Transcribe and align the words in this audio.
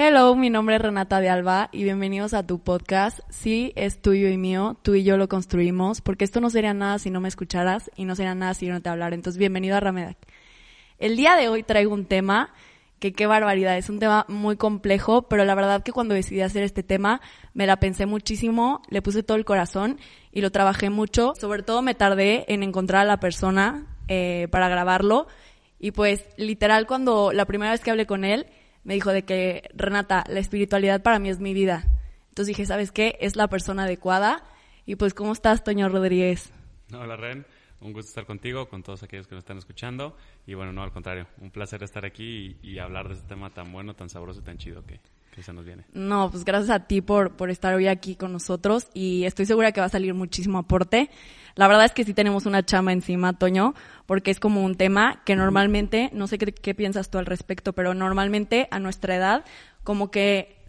Hello, 0.00 0.36
mi 0.36 0.48
nombre 0.48 0.76
es 0.76 0.80
Renata 0.80 1.18
de 1.18 1.28
Alba 1.28 1.70
y 1.72 1.82
bienvenidos 1.82 2.32
a 2.32 2.46
tu 2.46 2.60
podcast. 2.60 3.18
Sí, 3.30 3.72
es 3.74 4.00
tuyo 4.00 4.28
y 4.28 4.36
mío, 4.36 4.78
tú 4.82 4.94
y 4.94 5.02
yo 5.02 5.16
lo 5.16 5.28
construimos, 5.28 6.02
porque 6.02 6.24
esto 6.24 6.40
no 6.40 6.50
sería 6.50 6.72
nada 6.72 7.00
si 7.00 7.10
no 7.10 7.20
me 7.20 7.26
escucharas 7.26 7.90
y 7.96 8.04
no 8.04 8.14
sería 8.14 8.36
nada 8.36 8.54
si 8.54 8.66
yo 8.66 8.72
no 8.72 8.80
te 8.80 8.90
hablara. 8.90 9.16
Entonces, 9.16 9.40
bienvenido 9.40 9.76
a 9.76 9.80
Ramedac. 9.80 10.16
El 11.00 11.16
día 11.16 11.34
de 11.34 11.48
hoy 11.48 11.64
traigo 11.64 11.92
un 11.92 12.04
tema 12.04 12.54
que 13.00 13.12
qué 13.12 13.26
barbaridad, 13.26 13.76
es 13.76 13.90
un 13.90 13.98
tema 13.98 14.24
muy 14.28 14.54
complejo, 14.56 15.22
pero 15.22 15.44
la 15.44 15.56
verdad 15.56 15.82
que 15.82 15.90
cuando 15.90 16.14
decidí 16.14 16.42
hacer 16.42 16.62
este 16.62 16.84
tema 16.84 17.20
me 17.52 17.66
la 17.66 17.80
pensé 17.80 18.06
muchísimo, 18.06 18.82
le 18.90 19.02
puse 19.02 19.24
todo 19.24 19.36
el 19.36 19.44
corazón 19.44 19.98
y 20.30 20.42
lo 20.42 20.52
trabajé 20.52 20.90
mucho. 20.90 21.32
Sobre 21.40 21.64
todo 21.64 21.82
me 21.82 21.96
tardé 21.96 22.44
en 22.46 22.62
encontrar 22.62 23.02
a 23.02 23.04
la 23.04 23.18
persona 23.18 23.84
eh, 24.06 24.46
para 24.52 24.68
grabarlo 24.68 25.26
y 25.80 25.90
pues 25.90 26.24
literal 26.36 26.86
cuando 26.86 27.32
la 27.32 27.46
primera 27.46 27.72
vez 27.72 27.80
que 27.80 27.90
hablé 27.90 28.06
con 28.06 28.24
él 28.24 28.46
me 28.88 28.94
dijo 28.94 29.12
de 29.12 29.22
que, 29.22 29.68
Renata, 29.74 30.24
la 30.28 30.40
espiritualidad 30.40 31.02
para 31.02 31.18
mí 31.18 31.28
es 31.28 31.40
mi 31.40 31.52
vida. 31.52 31.84
Entonces 32.30 32.46
dije, 32.56 32.64
¿sabes 32.64 32.90
qué? 32.90 33.18
Es 33.20 33.36
la 33.36 33.46
persona 33.46 33.84
adecuada. 33.84 34.42
Y 34.86 34.96
pues, 34.96 35.12
¿cómo 35.12 35.32
estás, 35.32 35.62
Toño 35.62 35.90
Rodríguez? 35.90 36.50
Hola, 36.94 37.14
Ren. 37.14 37.44
Un 37.82 37.92
gusto 37.92 38.08
estar 38.08 38.24
contigo, 38.24 38.66
con 38.70 38.82
todos 38.82 39.02
aquellos 39.02 39.26
que 39.26 39.34
nos 39.34 39.42
están 39.42 39.58
escuchando. 39.58 40.16
Y 40.46 40.54
bueno, 40.54 40.72
no, 40.72 40.82
al 40.82 40.90
contrario, 40.90 41.26
un 41.42 41.50
placer 41.50 41.82
estar 41.82 42.06
aquí 42.06 42.56
y, 42.62 42.78
hablar 42.78 43.08
de 43.08 43.16
este 43.16 43.28
tema 43.28 43.50
tan 43.50 43.70
bueno, 43.70 43.92
tan 43.92 44.08
sabroso 44.08 44.40
y 44.40 44.44
tan 44.44 44.56
chido 44.56 44.82
que, 44.86 45.00
que 45.38 45.44
se 45.44 45.52
nos 45.52 45.64
viene. 45.64 45.84
No, 45.92 46.30
pues 46.30 46.44
gracias 46.44 46.70
a 46.70 46.86
ti 46.86 47.00
por, 47.00 47.36
por 47.36 47.48
estar 47.48 47.72
hoy 47.72 47.86
aquí 47.86 48.16
con 48.16 48.32
nosotros 48.32 48.88
y 48.92 49.24
estoy 49.24 49.46
segura 49.46 49.70
que 49.70 49.80
va 49.80 49.86
a 49.86 49.88
salir 49.88 50.12
muchísimo 50.12 50.58
aporte. 50.58 51.10
La 51.54 51.68
verdad 51.68 51.84
es 51.84 51.92
que 51.92 52.02
sí 52.02 52.12
tenemos 52.12 52.44
una 52.44 52.64
chama 52.64 52.92
encima, 52.92 53.38
Toño, 53.38 53.74
porque 54.06 54.32
es 54.32 54.40
como 54.40 54.64
un 54.64 54.74
tema 54.74 55.22
que 55.24 55.36
normalmente, 55.36 56.10
no 56.12 56.26
sé 56.26 56.38
qué, 56.38 56.74
piensas 56.74 57.08
tú 57.10 57.18
al 57.18 57.26
respecto, 57.26 57.72
pero 57.72 57.94
normalmente 57.94 58.66
a 58.72 58.80
nuestra 58.80 59.14
edad, 59.14 59.44
como 59.84 60.10
que 60.10 60.64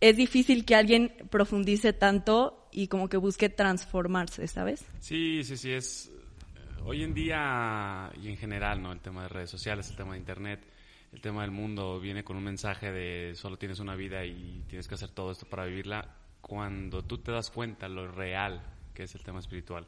es 0.00 0.16
difícil 0.16 0.64
que 0.64 0.74
alguien 0.74 1.14
profundice 1.30 1.92
tanto 1.92 2.68
y 2.72 2.88
como 2.88 3.08
que 3.08 3.16
busque 3.16 3.48
transformarse, 3.48 4.48
¿sabes? 4.48 4.84
Sí, 4.98 5.44
sí, 5.44 5.56
sí, 5.56 5.70
es 5.70 6.10
eh, 6.56 6.82
hoy 6.84 7.04
en 7.04 7.14
día 7.14 8.10
y 8.20 8.28
en 8.28 8.36
general, 8.36 8.82
¿no? 8.82 8.90
El 8.90 9.00
tema 9.00 9.22
de 9.22 9.28
redes 9.28 9.50
sociales, 9.50 9.88
el 9.90 9.96
tema 9.96 10.14
de 10.14 10.18
internet, 10.18 10.66
el 11.12 11.20
tema 11.20 11.42
del 11.42 11.50
mundo 11.50 11.98
viene 12.00 12.22
con 12.22 12.36
un 12.36 12.44
mensaje 12.44 12.92
de 12.92 13.34
solo 13.34 13.56
tienes 13.56 13.80
una 13.80 13.96
vida 13.96 14.24
y 14.24 14.64
tienes 14.68 14.86
que 14.86 14.94
hacer 14.94 15.10
todo 15.10 15.32
esto 15.32 15.46
para 15.46 15.64
vivirla. 15.64 16.16
Cuando 16.40 17.02
tú 17.02 17.18
te 17.18 17.32
das 17.32 17.50
cuenta 17.50 17.88
lo 17.88 18.10
real 18.10 18.62
que 18.94 19.02
es 19.04 19.14
el 19.14 19.22
tema 19.22 19.40
espiritual, 19.40 19.86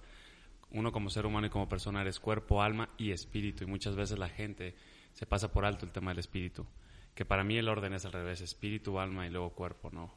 uno 0.70 0.91
como 0.91 1.11
ser 1.11 1.27
humano 1.27 1.47
y 1.47 1.51
como 1.51 1.69
persona 1.69 2.01
eres 2.01 2.19
cuerpo, 2.19 2.62
alma 2.62 2.89
y 2.98 3.11
espíritu. 3.11 3.64
Y 3.64 3.67
muchas 3.67 3.95
veces 3.95 4.19
la 4.19 4.29
gente 4.29 4.75
se 5.12 5.27
pasa 5.27 5.53
por 5.53 5.64
alto 5.64 5.84
el 5.84 5.92
tema 5.92 6.11
del 6.11 6.19
espíritu. 6.19 6.67
Que 7.14 7.25
para 7.25 7.45
mí 7.45 7.57
el 7.57 7.69
orden 7.69 7.92
es 7.92 8.05
al 8.05 8.12
revés, 8.12 8.41
espíritu, 8.41 8.98
alma 8.98 9.27
y 9.27 9.31
luego 9.31 9.51
cuerpo, 9.51 9.91
no. 9.92 10.14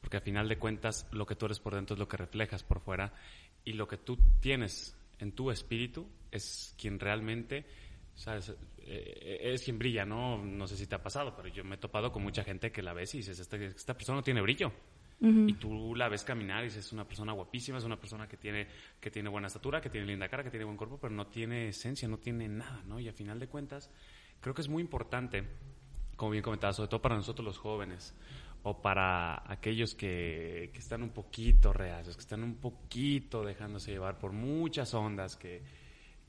Porque 0.00 0.16
al 0.16 0.22
final 0.22 0.48
de 0.48 0.58
cuentas 0.58 1.06
lo 1.12 1.26
que 1.26 1.36
tú 1.36 1.46
eres 1.46 1.60
por 1.60 1.74
dentro 1.74 1.94
es 1.94 2.00
lo 2.00 2.08
que 2.08 2.16
reflejas 2.16 2.62
por 2.62 2.80
fuera 2.80 3.12
y 3.64 3.74
lo 3.74 3.86
que 3.86 3.98
tú 3.98 4.18
tienes 4.40 4.96
en 5.18 5.32
tu 5.32 5.50
espíritu 5.50 6.08
es 6.30 6.74
quien 6.78 6.98
realmente, 6.98 7.66
¿sabes? 8.18 8.52
Eh, 8.78 9.38
es 9.40 9.62
quien 9.62 9.78
brilla, 9.78 10.04
¿no? 10.04 10.44
No 10.44 10.66
sé 10.66 10.76
si 10.76 10.86
te 10.86 10.96
ha 10.96 11.02
pasado, 11.02 11.34
pero 11.36 11.48
yo 11.48 11.62
me 11.62 11.76
he 11.76 11.78
topado 11.78 12.10
con 12.10 12.22
mucha 12.22 12.42
gente 12.42 12.72
que 12.72 12.82
la 12.82 12.92
ves 12.92 13.14
y 13.14 13.18
dices, 13.18 13.38
esta, 13.38 13.56
esta 13.56 13.94
persona 13.94 14.16
no 14.16 14.22
tiene 14.22 14.42
brillo 14.42 14.72
y 15.20 15.54
tú 15.54 15.96
la 15.96 16.08
ves 16.08 16.22
caminar 16.22 16.62
y 16.62 16.66
dices, 16.66 16.86
es 16.86 16.92
una 16.92 17.04
persona 17.04 17.32
guapísima, 17.32 17.78
es 17.78 17.84
una 17.84 17.98
persona 17.98 18.28
que 18.28 18.36
tiene, 18.36 18.68
que 19.00 19.10
tiene 19.10 19.28
buena 19.28 19.48
estatura, 19.48 19.80
que 19.80 19.90
tiene 19.90 20.06
linda 20.06 20.28
cara, 20.28 20.44
que 20.44 20.50
tiene 20.50 20.64
buen 20.64 20.76
cuerpo, 20.76 20.98
pero 21.00 21.12
no 21.12 21.26
tiene 21.26 21.68
esencia, 21.68 22.06
no 22.06 22.18
tiene 22.18 22.48
nada, 22.48 22.82
¿no? 22.86 23.00
Y 23.00 23.08
a 23.08 23.12
final 23.12 23.40
de 23.40 23.48
cuentas, 23.48 23.90
creo 24.40 24.54
que 24.54 24.62
es 24.62 24.68
muy 24.68 24.80
importante, 24.80 25.44
como 26.14 26.30
bien 26.30 26.42
comentaba, 26.42 26.72
sobre 26.72 26.88
todo 26.88 27.02
para 27.02 27.16
nosotros 27.16 27.44
los 27.44 27.58
jóvenes, 27.58 28.14
o 28.62 28.80
para 28.80 29.42
aquellos 29.50 29.96
que, 29.96 30.70
que 30.72 30.78
están 30.78 31.02
un 31.02 31.10
poquito 31.10 31.72
reacios, 31.72 32.16
que 32.16 32.22
están 32.22 32.44
un 32.44 32.56
poquito 32.56 33.44
dejándose 33.44 33.90
llevar 33.90 34.18
por 34.18 34.30
muchas 34.30 34.94
ondas 34.94 35.36
que, 35.36 35.62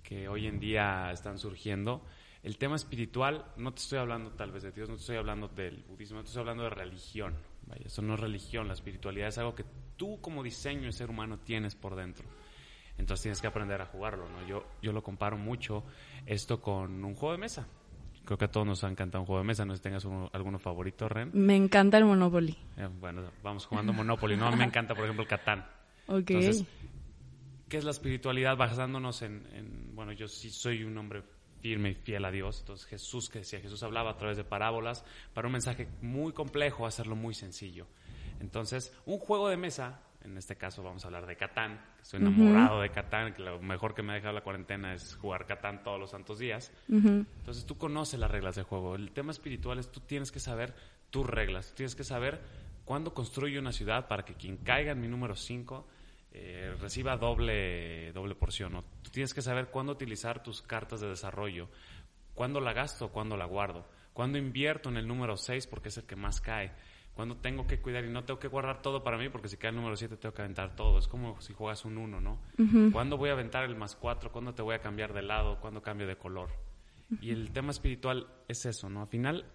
que 0.09 0.27
hoy 0.27 0.47
en 0.47 0.59
día 0.59 1.11
están 1.11 1.37
surgiendo. 1.37 2.03
El 2.41 2.57
tema 2.57 2.75
espiritual, 2.75 3.45
no 3.57 3.73
te 3.73 3.81
estoy 3.81 3.99
hablando 3.99 4.31
tal 4.31 4.51
vez 4.51 4.63
de 4.63 4.71
Dios, 4.71 4.89
no 4.89 4.95
te 4.95 5.01
estoy 5.01 5.17
hablando 5.17 5.47
del 5.49 5.83
budismo, 5.87 6.17
no 6.17 6.23
te 6.23 6.29
estoy 6.29 6.39
hablando 6.39 6.63
de 6.63 6.71
religión, 6.71 7.35
Vaya, 7.67 7.83
eso 7.85 8.01
no 8.01 8.15
es 8.15 8.19
religión, 8.19 8.67
la 8.67 8.73
espiritualidad 8.73 9.27
es 9.27 9.37
algo 9.37 9.53
que 9.53 9.65
tú 9.95 10.19
como 10.19 10.41
diseño 10.41 10.85
de 10.85 10.93
ser 10.93 11.11
humano 11.11 11.37
tienes 11.37 11.75
por 11.75 11.95
dentro. 11.95 12.25
Entonces 12.97 13.21
tienes 13.21 13.39
que 13.39 13.47
aprender 13.47 13.79
a 13.81 13.85
jugarlo, 13.85 14.27
¿no? 14.27 14.47
Yo, 14.47 14.65
yo 14.81 14.91
lo 14.91 15.03
comparo 15.03 15.37
mucho 15.37 15.83
esto 16.25 16.59
con 16.59 17.05
un 17.05 17.13
juego 17.13 17.33
de 17.33 17.37
mesa. 17.37 17.67
Creo 18.25 18.37
que 18.37 18.45
a 18.45 18.51
todos 18.51 18.65
nos 18.65 18.83
ha 18.83 18.89
encantado 18.89 19.21
un 19.21 19.27
juego 19.27 19.41
de 19.41 19.47
mesa. 19.47 19.63
No 19.63 19.73
sé 19.73 19.77
si 19.77 19.83
tengas 19.83 20.05
alguno 20.33 20.59
favorito, 20.59 21.07
Ren. 21.07 21.31
Me 21.33 21.55
encanta 21.55 21.97
el 21.97 22.05
Monopoly. 22.05 22.57
Eh, 22.77 22.89
bueno, 22.99 23.23
vamos 23.43 23.65
jugando 23.65 23.93
Monopoly, 23.93 24.35
¿no? 24.35 24.51
Me 24.55 24.65
encanta, 24.65 24.95
por 24.95 25.03
ejemplo, 25.03 25.23
el 25.23 25.29
Catán. 25.29 25.65
Ok. 26.07 26.31
Entonces, 26.31 26.65
¿qué 27.69 27.77
es 27.77 27.83
la 27.83 27.91
espiritualidad? 27.91 28.57
Basándonos 28.57 29.21
en, 29.21 29.47
en, 29.53 29.95
bueno, 29.95 30.11
yo 30.11 30.27
sí 30.27 30.49
soy 30.49 30.83
un 30.83 30.97
hombre 30.97 31.23
firme 31.61 31.91
y 31.91 31.95
fiel 31.95 32.25
a 32.25 32.31
Dios. 32.31 32.59
Entonces 32.61 32.87
Jesús, 32.87 33.29
que 33.29 33.39
decía, 33.39 33.59
Jesús 33.59 33.83
hablaba 33.83 34.11
a 34.11 34.17
través 34.17 34.37
de 34.37 34.43
parábolas 34.43 35.05
para 35.33 35.47
un 35.47 35.53
mensaje 35.53 35.87
muy 36.01 36.33
complejo, 36.33 36.85
hacerlo 36.85 37.15
muy 37.15 37.33
sencillo. 37.33 37.87
Entonces, 38.39 38.93
un 39.05 39.19
juego 39.19 39.49
de 39.49 39.57
mesa, 39.57 40.01
en 40.23 40.37
este 40.37 40.55
caso 40.55 40.81
vamos 40.81 41.03
a 41.03 41.07
hablar 41.07 41.25
de 41.25 41.35
Catán, 41.35 41.81
estoy 42.01 42.21
enamorado 42.21 42.81
de 42.81 42.89
Catán, 42.89 43.33
que 43.33 43.41
lo 43.41 43.61
mejor 43.61 43.93
que 43.93 44.01
me 44.01 44.13
ha 44.13 44.15
dejado 44.15 44.33
la 44.33 44.41
cuarentena 44.41 44.93
es 44.93 45.15
jugar 45.15 45.45
Catán 45.45 45.83
todos 45.83 45.99
los 45.99 46.11
santos 46.11 46.39
días. 46.39 46.71
Entonces 46.87 47.65
tú 47.65 47.77
conoces 47.77 48.19
las 48.19 48.31
reglas 48.31 48.55
del 48.55 48.65
juego. 48.65 48.95
El 48.95 49.11
tema 49.11 49.31
espiritual 49.31 49.79
es 49.79 49.91
tú 49.91 49.99
tienes 49.99 50.31
que 50.31 50.39
saber 50.39 50.73
tus 51.09 51.25
reglas, 51.25 51.69
tú 51.69 51.75
tienes 51.75 51.95
que 51.95 52.03
saber 52.03 52.41
cuándo 52.85 53.13
construye 53.13 53.59
una 53.59 53.73
ciudad 53.73 54.07
para 54.07 54.23
que 54.23 54.35
quien 54.35 54.57
caiga 54.57 54.93
en 54.93 55.01
mi 55.01 55.07
número 55.07 55.35
5 55.35 55.85
eh, 56.31 56.75
reciba 56.79 57.17
doble, 57.17 58.11
doble 58.13 58.35
porción. 58.35 58.83
Tú 59.01 59.09
tienes 59.09 59.33
que 59.33 59.41
saber 59.41 59.67
cuándo 59.67 59.91
utilizar 59.91 60.43
tus 60.43 60.61
cartas 60.61 61.01
de 61.01 61.07
desarrollo, 61.07 61.69
cuándo 62.33 62.61
la 62.61 62.73
gasto, 62.73 63.09
cuándo 63.09 63.35
la 63.35 63.45
guardo, 63.45 63.87
cuándo 64.13 64.37
invierto 64.37 64.89
en 64.89 64.97
el 64.97 65.07
número 65.07 65.37
6 65.37 65.67
porque 65.67 65.89
es 65.89 65.97
el 65.97 66.05
que 66.05 66.15
más 66.15 66.39
cae, 66.39 66.71
cuándo 67.13 67.37
tengo 67.37 67.65
que 67.67 67.79
cuidar 67.79 68.05
y 68.05 68.09
no 68.09 68.23
tengo 68.23 68.39
que 68.39 68.47
guardar 68.47 68.81
todo 68.81 69.03
para 69.03 69.17
mí 69.17 69.29
porque 69.29 69.49
si 69.49 69.57
cae 69.57 69.71
el 69.71 69.75
número 69.75 69.95
7 69.95 70.17
tengo 70.17 70.33
que 70.33 70.41
aventar 70.41 70.75
todo. 70.75 70.99
Es 70.99 71.07
como 71.07 71.41
si 71.41 71.53
juegas 71.53 71.83
un 71.85 71.97
1, 71.97 72.21
¿no? 72.21 72.39
¿Cuándo 72.91 73.17
voy 73.17 73.29
a 73.29 73.33
aventar 73.33 73.63
el 73.63 73.75
más 73.75 73.95
4? 73.95 74.31
¿Cuándo 74.31 74.53
te 74.53 74.61
voy 74.61 74.75
a 74.75 74.79
cambiar 74.79 75.13
de 75.13 75.23
lado? 75.23 75.59
¿Cuándo 75.59 75.81
cambio 75.81 76.07
de 76.07 76.17
color? 76.17 76.49
Y 77.21 77.31
el 77.31 77.51
tema 77.51 77.71
espiritual 77.71 78.27
es 78.47 78.65
eso, 78.65 78.87
¿no? 78.87 79.01
Al 79.01 79.07
final 79.07 79.45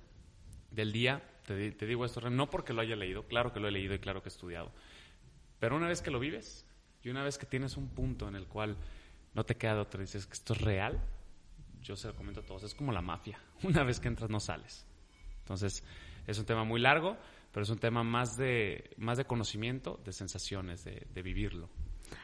del 0.73 0.93
día, 0.93 1.23
te, 1.47 1.71
te 1.71 1.87
digo 1.87 2.05
esto, 2.05 2.29
no 2.29 2.51
porque 2.51 2.73
lo 2.73 2.83
haya 2.83 2.97
leído, 2.97 3.29
claro 3.29 3.53
que 3.53 3.61
lo 3.61 3.69
he 3.69 3.71
leído 3.71 3.95
y 3.95 4.01
claro 4.01 4.23
que 4.23 4.29
he 4.29 4.33
estudiado, 4.33 4.73
pero 5.65 5.77
una 5.77 5.89
vez 5.89 6.03
que 6.03 6.11
lo 6.11 6.21
vives 6.21 6.67
y 7.03 7.09
una 7.09 7.25
vez 7.25 7.39
que 7.39 7.47
tienes 7.47 7.79
un 7.79 7.89
punto 7.89 8.29
en 8.29 8.37
el 8.37 8.47
cual 8.47 8.77
no 9.33 9.45
te 9.45 9.55
queda 9.55 9.81
otra, 9.81 10.03
dices 10.03 10.27
que 10.27 10.35
esto 10.35 10.53
es 10.53 10.61
real, 10.61 11.01
yo 11.81 11.97
se 11.97 12.07
lo 12.07 12.15
comento 12.15 12.41
a 12.41 12.43
todos, 12.43 12.65
es 12.65 12.75
como 12.75 12.93
la 12.93 13.01
mafia. 13.01 13.39
Una 13.63 13.83
vez 13.83 13.99
que 13.99 14.09
entras 14.09 14.29
no 14.29 14.41
sales. 14.41 14.85
Entonces, 15.39 15.83
es 16.27 16.39
un 16.39 16.45
tema 16.45 16.65
muy 16.65 16.83
largo, 16.83 17.17
pero 17.51 17.65
es 17.65 17.71
un 17.71 17.79
tema 17.79 18.05
más 18.05 18.37
de, 18.37 18.91
más 18.99 19.17
de 19.17 19.25
conocimiento, 19.25 19.99
de 20.05 20.13
sensaciones, 20.13 20.85
de, 20.85 21.23
vivirlo. 21.23 21.71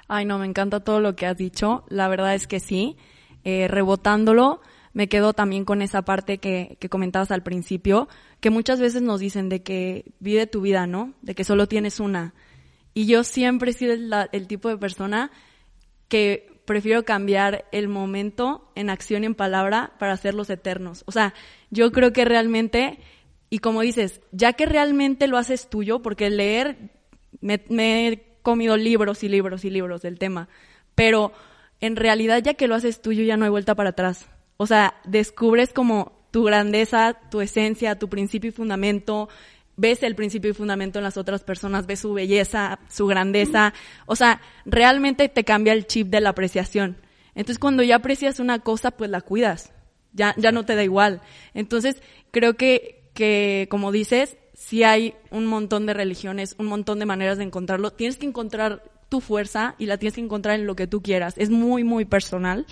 Ay, 0.07 0.27
no, 0.27 0.39
me 0.39 0.45
encanta 0.45 0.81
todo 0.81 1.01
lo 1.01 1.17
que 1.17 1.25
has 1.25 1.39
dicho. 1.39 1.87
La 1.89 2.09
verdad 2.09 2.35
es 2.35 2.47
que 2.47 2.61
sí. 2.61 2.99
Eh, 3.45 3.69
rebotándolo, 3.69 4.61
me 4.93 5.09
quedo 5.09 5.33
también 5.33 5.65
con 5.65 5.81
esa 5.81 6.03
parte 6.03 6.37
que, 6.37 6.77
que, 6.79 6.91
comentabas 6.91 7.31
al 7.31 7.43
principio, 7.43 8.07
que 8.41 8.51
muchas 8.51 8.81
veces 8.81 9.01
nos 9.01 9.19
dicen 9.19 9.49
de 9.49 9.63
que 9.63 10.13
vive 10.21 10.47
tu 10.47 10.61
vida, 10.61 10.87
¿no? 10.87 11.15
De 11.23 11.35
que 11.35 11.45
solo 11.45 11.69
tienes 11.69 12.01
una. 12.01 12.35
Y 12.95 13.07
yo 13.07 13.25
siempre 13.25 13.71
he 13.71 13.75
sido 13.75 13.95
el, 14.33 14.47
tipo 14.47 14.69
de 14.69 14.77
persona 14.77 15.31
que 16.09 16.61
prefiero 16.65 17.05
cambiar 17.05 17.67
el 17.73 17.89
momento 17.89 18.71
en 18.75 18.91
acción 18.91 19.23
y 19.23 19.27
en 19.27 19.35
palabra 19.35 19.93
para 19.99 20.13
hacerlos 20.13 20.51
eternos. 20.51 21.05
O 21.07 21.13
sea, 21.13 21.35
yo 21.71 21.93
creo 21.93 22.13
que 22.13 22.25
realmente, 22.25 22.99
y 23.49 23.59
como 23.59 23.83
dices, 23.83 24.21
ya 24.33 24.55
que 24.55 24.67
realmente 24.67 25.29
lo 25.29 25.39
haces 25.39 25.69
tuyo, 25.69 26.03
porque 26.03 26.31
leer, 26.31 26.91
me, 27.41 27.63
me 27.69 28.09
he 28.09 28.37
comido 28.43 28.77
libros 28.77 29.23
y 29.23 29.29
libros 29.29 29.65
y 29.65 29.71
libros 29.71 30.03
del 30.03 30.19
tema, 30.19 30.49
pero 30.95 31.33
en 31.81 31.97
realidad 31.97 32.43
ya 32.43 32.55
que 32.55 32.69
lo 32.69 32.75
haces 32.75 33.01
tuyo 33.01 33.23
ya 33.25 33.37
no 33.37 33.45
hay 33.45 33.51
vuelta 33.51 33.75
para 33.75 33.91
atrás. 33.91 34.27
O 34.57 34.67
sea, 34.67 35.01
descubres 35.05 35.73
como 35.73 36.21
tu 36.31 36.45
grandeza, 36.45 37.19
tu 37.31 37.41
esencia, 37.41 37.99
tu 37.99 38.09
principio 38.09 38.49
y 38.49 38.53
fundamento, 38.53 39.29
ves 39.81 40.03
el 40.03 40.15
principio 40.15 40.51
y 40.51 40.55
fundamento 40.55 40.99
en 40.99 41.05
las 41.05 41.17
otras 41.17 41.43
personas, 41.43 41.87
ves 41.87 42.01
su 42.01 42.13
belleza, 42.13 42.79
su 42.91 43.07
grandeza, 43.07 43.73
o 44.05 44.15
sea, 44.15 44.43
realmente 44.67 45.31
te 45.31 45.43
cambia 45.43 45.73
el 45.73 45.87
chip 45.87 46.09
de 46.09 46.21
la 46.21 46.31
apreciación. 46.31 46.99
Entonces, 47.35 47.59
cuando 47.59 47.83
ya 47.83 47.97
aprecias 47.97 48.41
una 48.41 48.59
cosa, 48.59 48.91
pues 48.91 49.11
la 49.11 49.23
cuidas, 49.23 49.73
ya, 50.13 50.35
ya 50.37 50.53
no 50.53 50.67
te 50.67 50.75
da 50.75 50.85
igual. 50.85 51.23
Entonces, 51.55 52.03
creo 52.31 52.55
que, 52.55 53.11
que, 53.15 53.69
como 53.71 53.91
dices, 53.91 54.37
si 54.53 54.83
hay 54.83 55.15
un 55.31 55.47
montón 55.47 55.87
de 55.87 55.95
religiones, 55.95 56.57
un 56.59 56.67
montón 56.67 56.99
de 56.99 57.07
maneras 57.07 57.39
de 57.39 57.45
encontrarlo, 57.45 57.91
tienes 57.91 58.19
que 58.19 58.27
encontrar 58.27 58.85
tu 59.09 59.23
fuerza 59.23 59.77
y 59.79 59.87
la 59.87 59.97
tienes 59.97 60.15
que 60.15 60.21
encontrar 60.21 60.61
en 60.61 60.67
lo 60.67 60.77
que 60.77 60.87
tú 60.87 61.03
quieras. 61.03 61.35
Es 61.39 61.49
muy, 61.49 61.85
muy 61.85 62.05
personal, 62.05 62.67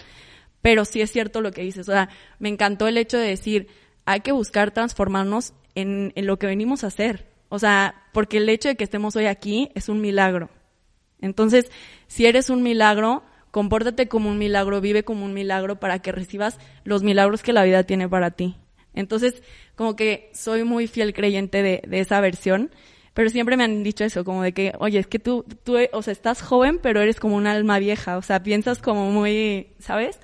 pero 0.61 0.85
sí 0.85 1.01
es 1.01 1.11
cierto 1.11 1.41
lo 1.41 1.53
que 1.53 1.63
dices. 1.63 1.89
O 1.89 1.93
sea, 1.93 2.11
me 2.39 2.51
encantó 2.51 2.87
el 2.87 2.99
hecho 2.99 3.17
de 3.17 3.29
decir, 3.29 3.69
hay 4.05 4.21
que 4.21 4.33
buscar 4.33 4.73
transformarnos 4.73 5.55
en, 5.81 6.13
en 6.15 6.27
lo 6.27 6.39
que 6.39 6.47
venimos 6.47 6.85
a 6.85 6.89
hacer. 6.89 7.27
O 7.49 7.59
sea, 7.59 7.95
porque 8.13 8.39
el 8.39 8.49
hecho 8.49 8.69
de 8.69 8.77
que 8.77 8.85
estemos 8.85 9.17
hoy 9.17 9.27
aquí 9.27 9.71
es 9.75 9.89
un 9.89 10.01
milagro. 10.01 10.51
Entonces, 11.21 11.71
si 12.07 12.27
eres 12.27 12.51
un 12.51 12.63
milagro, 12.63 13.23
compórtate 13.51 14.09
como 14.09 14.29
un 14.29 14.39
milagro, 14.39 14.81
vive 14.81 15.05
como 15.05 15.25
un 15.25 15.35
milagro 15.35 15.81
para 15.81 16.01
que 16.01 16.13
recibas 16.13 16.59
los 16.85 17.03
milagros 17.03 17.43
que 17.43 17.53
la 17.53 17.65
vida 17.65 17.85
tiene 17.85 18.09
para 18.09 18.33
ti. 18.33 18.57
Entonces, 18.95 19.43
como 19.75 19.97
que 19.97 20.31
soy 20.35 20.65
muy 20.65 20.87
fiel 20.87 21.15
creyente 21.15 21.63
de, 21.63 21.83
de 21.87 22.01
esa 22.01 22.21
versión, 22.21 22.71
pero 23.15 23.31
siempre 23.31 23.57
me 23.57 23.65
han 23.65 23.83
dicho 23.83 24.05
eso, 24.05 24.25
como 24.25 24.43
de 24.43 24.53
que, 24.53 24.73
oye, 24.79 24.99
es 24.99 25.07
que 25.07 25.19
tú, 25.19 25.45
tú, 25.65 25.77
o 25.93 26.03
sea, 26.03 26.13
estás 26.13 26.43
joven, 26.43 26.79
pero 26.81 27.01
eres 27.01 27.19
como 27.19 27.37
un 27.37 27.47
alma 27.47 27.79
vieja, 27.79 28.17
o 28.17 28.23
sea, 28.23 28.43
piensas 28.43 28.79
como 28.81 29.11
muy, 29.11 29.69
¿sabes? 29.81 30.21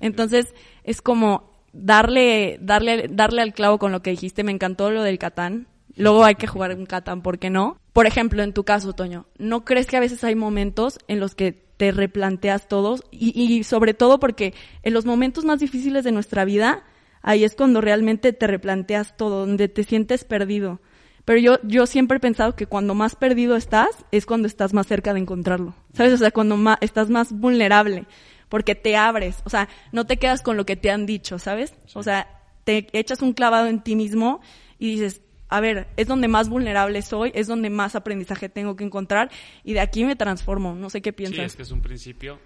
Entonces, 0.00 0.54
es 0.84 1.02
como 1.02 1.47
darle, 1.72 2.58
darle, 2.60 3.08
darle 3.08 3.42
al 3.42 3.54
clavo 3.54 3.78
con 3.78 3.92
lo 3.92 4.02
que 4.02 4.10
dijiste, 4.10 4.44
me 4.44 4.52
encantó 4.52 4.90
lo 4.90 5.02
del 5.02 5.18
Catán, 5.18 5.66
Luego 5.98 6.24
hay 6.24 6.36
que 6.36 6.46
jugar 6.46 6.74
un 6.76 6.86
Catán, 6.86 7.22
¿por 7.22 7.38
qué 7.38 7.50
no? 7.50 7.76
Por 7.92 8.06
ejemplo, 8.06 8.44
en 8.44 8.52
tu 8.52 8.64
caso, 8.64 8.92
Toño, 8.92 9.26
¿no 9.36 9.64
crees 9.64 9.88
que 9.88 9.96
a 9.96 10.00
veces 10.00 10.22
hay 10.22 10.36
momentos 10.36 10.98
en 11.08 11.18
los 11.18 11.34
que 11.34 11.52
te 11.52 11.90
replanteas 11.90 12.68
todos? 12.68 13.02
Y, 13.10 13.30
y 13.36 13.64
sobre 13.64 13.94
todo 13.94 14.20
porque 14.20 14.54
en 14.84 14.94
los 14.94 15.04
momentos 15.04 15.44
más 15.44 15.58
difíciles 15.58 16.04
de 16.04 16.12
nuestra 16.12 16.44
vida, 16.44 16.84
ahí 17.20 17.42
es 17.42 17.56
cuando 17.56 17.80
realmente 17.80 18.32
te 18.32 18.46
replanteas 18.46 19.16
todo, 19.16 19.40
donde 19.40 19.66
te 19.66 19.82
sientes 19.82 20.22
perdido. 20.22 20.80
Pero 21.24 21.40
yo, 21.40 21.58
yo 21.64 21.84
siempre 21.86 22.18
he 22.18 22.20
pensado 22.20 22.54
que 22.54 22.66
cuando 22.66 22.94
más 22.94 23.16
perdido 23.16 23.56
estás, 23.56 23.90
es 24.12 24.24
cuando 24.24 24.46
estás 24.46 24.72
más 24.72 24.86
cerca 24.86 25.12
de 25.12 25.20
encontrarlo. 25.20 25.74
¿Sabes? 25.94 26.12
O 26.12 26.16
sea, 26.16 26.30
cuando 26.30 26.56
más, 26.56 26.78
estás 26.80 27.10
más 27.10 27.32
vulnerable, 27.32 28.06
porque 28.48 28.74
te 28.74 28.96
abres, 28.96 29.42
o 29.44 29.50
sea, 29.50 29.68
no 29.92 30.06
te 30.06 30.16
quedas 30.16 30.42
con 30.42 30.56
lo 30.56 30.66
que 30.66 30.76
te 30.76 30.90
han 30.90 31.06
dicho, 31.06 31.38
¿sabes? 31.38 31.74
O 31.94 32.02
sea, 32.02 32.42
te 32.64 32.86
echas 32.92 33.22
un 33.22 33.32
clavado 33.32 33.66
en 33.66 33.82
ti 33.82 33.96
mismo 33.96 34.40
y 34.78 34.92
dices, 34.92 35.22
a 35.48 35.60
ver, 35.60 35.88
es 35.96 36.06
donde 36.06 36.28
más 36.28 36.48
vulnerable 36.48 37.00
soy, 37.02 37.32
es 37.34 37.46
donde 37.46 37.70
más 37.70 37.94
aprendizaje 37.94 38.48
tengo 38.48 38.76
que 38.76 38.84
encontrar 38.84 39.30
y 39.64 39.72
de 39.72 39.80
aquí 39.80 40.04
me 40.04 40.16
transformo. 40.16 40.74
No 40.74 40.90
sé 40.90 41.00
qué 41.00 41.12
piensas. 41.12 41.36
Sí, 41.36 41.42
es 41.42 41.56
que 41.56 41.62
es 41.62 41.70
un 41.70 41.80
principio, 41.80 42.38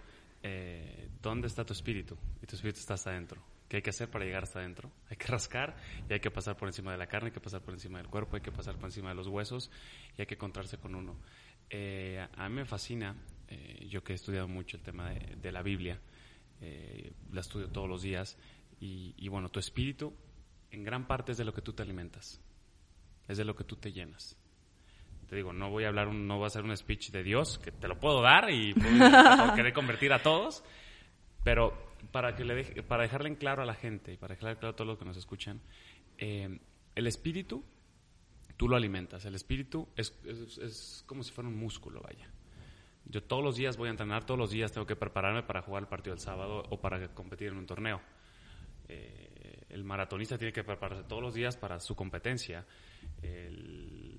eh, 0.42 1.08
¿dónde 1.20 1.48
está 1.48 1.64
tu 1.64 1.72
espíritu? 1.72 2.16
Y 2.42 2.46
tu 2.46 2.56
espíritu 2.56 2.78
está 2.78 2.94
hasta 2.94 3.10
adentro. 3.10 3.42
¿Qué 3.68 3.76
hay 3.76 3.82
que 3.82 3.90
hacer 3.90 4.10
para 4.10 4.24
llegar 4.24 4.42
hasta 4.42 4.58
adentro? 4.58 4.90
Hay 5.10 5.16
que 5.16 5.26
rascar 5.26 5.74
y 6.08 6.12
hay 6.12 6.20
que 6.20 6.30
pasar 6.30 6.56
por 6.56 6.68
encima 6.68 6.92
de 6.92 6.98
la 6.98 7.06
carne, 7.06 7.28
hay 7.28 7.32
que 7.32 7.40
pasar 7.40 7.62
por 7.62 7.72
encima 7.72 7.98
del 7.98 8.08
cuerpo, 8.08 8.36
hay 8.36 8.42
que 8.42 8.52
pasar 8.52 8.76
por 8.76 8.84
encima 8.84 9.08
de 9.08 9.14
los 9.14 9.28
huesos 9.28 9.70
y 10.16 10.20
hay 10.20 10.26
que 10.26 10.34
encontrarse 10.34 10.76
con 10.76 10.94
uno. 10.94 11.16
Eh, 11.72 12.24
a 12.36 12.48
mí 12.48 12.54
me 12.54 12.64
fascina, 12.64 13.16
eh, 13.48 13.86
yo 13.88 14.04
que 14.04 14.12
he 14.12 14.14
estudiado 14.14 14.46
mucho 14.46 14.76
el 14.76 14.82
tema 14.82 15.10
de, 15.10 15.50
la 15.50 15.62
Biblia, 15.62 15.98
la 17.32 17.40
estudio 17.40 17.68
todos 17.68 17.88
los 17.88 18.02
días 18.02 18.38
y, 18.78 19.14
y 19.16 19.26
bueno, 19.26 19.48
tu 19.48 19.58
espíritu 19.58 20.14
en 20.70 20.84
gran 20.84 21.08
parte 21.08 21.32
es 21.32 21.38
de 21.38 21.44
lo 21.44 21.52
que 21.52 21.60
tú 21.60 21.72
te 21.72 21.82
alimentas 21.82 22.40
es 23.28 23.38
de 23.38 23.44
lo 23.44 23.56
que 23.56 23.64
tú 23.64 23.76
te 23.76 23.92
llenas. 23.92 24.36
Te 25.28 25.36
digo, 25.36 25.52
no 25.52 25.70
voy 25.70 25.84
a 25.84 25.88
hablar, 25.88 26.12
no 26.12 26.36
voy 26.36 26.44
a 26.44 26.46
hacer 26.48 26.62
un 26.62 26.76
speech 26.76 27.10
de 27.10 27.22
Dios, 27.22 27.58
que 27.58 27.72
te 27.72 27.88
lo 27.88 27.98
puedo 27.98 28.20
dar 28.20 28.50
y 28.50 28.74
puedo 28.74 28.90
querer 29.54 29.72
convertir 29.72 30.12
a 30.12 30.22
todos, 30.22 30.62
pero 31.42 31.94
para, 32.10 32.36
que 32.36 32.44
le 32.44 32.54
deje, 32.54 32.82
para 32.82 33.04
dejarle 33.04 33.28
en 33.28 33.36
claro 33.36 33.62
a 33.62 33.64
la 33.64 33.74
gente 33.74 34.12
y 34.12 34.16
para 34.16 34.34
dejarle 34.34 34.58
claro 34.58 34.72
a 34.72 34.76
todos 34.76 34.88
los 34.88 34.98
que 34.98 35.04
nos 35.04 35.16
escuchan, 35.16 35.60
eh, 36.18 36.60
el 36.94 37.06
espíritu, 37.06 37.64
tú 38.56 38.68
lo 38.68 38.76
alimentas. 38.76 39.24
El 39.24 39.34
espíritu 39.34 39.88
es, 39.96 40.14
es, 40.24 41.04
como 41.06 41.22
si 41.22 41.32
fuera 41.32 41.48
un 41.48 41.56
músculo, 41.56 42.00
vaya. 42.02 42.30
Yo 43.04 43.22
todos 43.22 43.42
los 43.42 43.56
días 43.56 43.76
voy 43.76 43.88
a 43.88 43.90
entrenar, 43.90 44.24
todos 44.24 44.38
los 44.38 44.50
días 44.50 44.72
tengo 44.72 44.86
que 44.86 44.96
prepararme 44.96 45.42
para 45.42 45.62
jugar 45.62 45.82
el 45.82 45.88
partido 45.88 46.14
del 46.14 46.22
sábado 46.22 46.62
o 46.70 46.80
para 46.80 47.12
competir 47.14 47.48
en 47.48 47.56
un 47.56 47.66
torneo. 47.66 48.00
Eh, 48.88 49.66
el 49.70 49.84
maratonista 49.84 50.38
tiene 50.38 50.52
que 50.52 50.64
prepararse 50.64 51.04
todos 51.04 51.22
los 51.22 51.34
días 51.34 51.56
para 51.56 51.80
su 51.80 51.96
competencia 51.96 52.66
el 53.22 54.18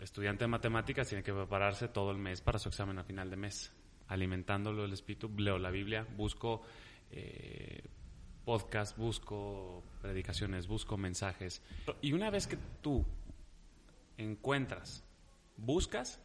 estudiante 0.00 0.44
de 0.44 0.48
matemáticas 0.48 1.08
tiene 1.08 1.22
que 1.22 1.32
prepararse 1.32 1.88
todo 1.88 2.10
el 2.10 2.18
mes 2.18 2.40
para 2.40 2.58
su 2.58 2.68
examen 2.68 2.98
a 2.98 3.04
final 3.04 3.30
de 3.30 3.36
mes, 3.36 3.72
alimentándolo 4.08 4.84
el 4.84 4.92
espíritu. 4.92 5.32
Leo 5.36 5.58
la 5.58 5.70
Biblia, 5.70 6.06
busco 6.16 6.62
eh, 7.10 7.82
podcast, 8.44 8.96
busco 8.96 9.82
predicaciones, 10.00 10.66
busco 10.66 10.96
mensajes. 10.96 11.62
Y 12.00 12.12
una 12.12 12.30
vez 12.30 12.46
que 12.46 12.58
tú 12.80 13.04
encuentras, 14.18 15.04
buscas, 15.56 16.20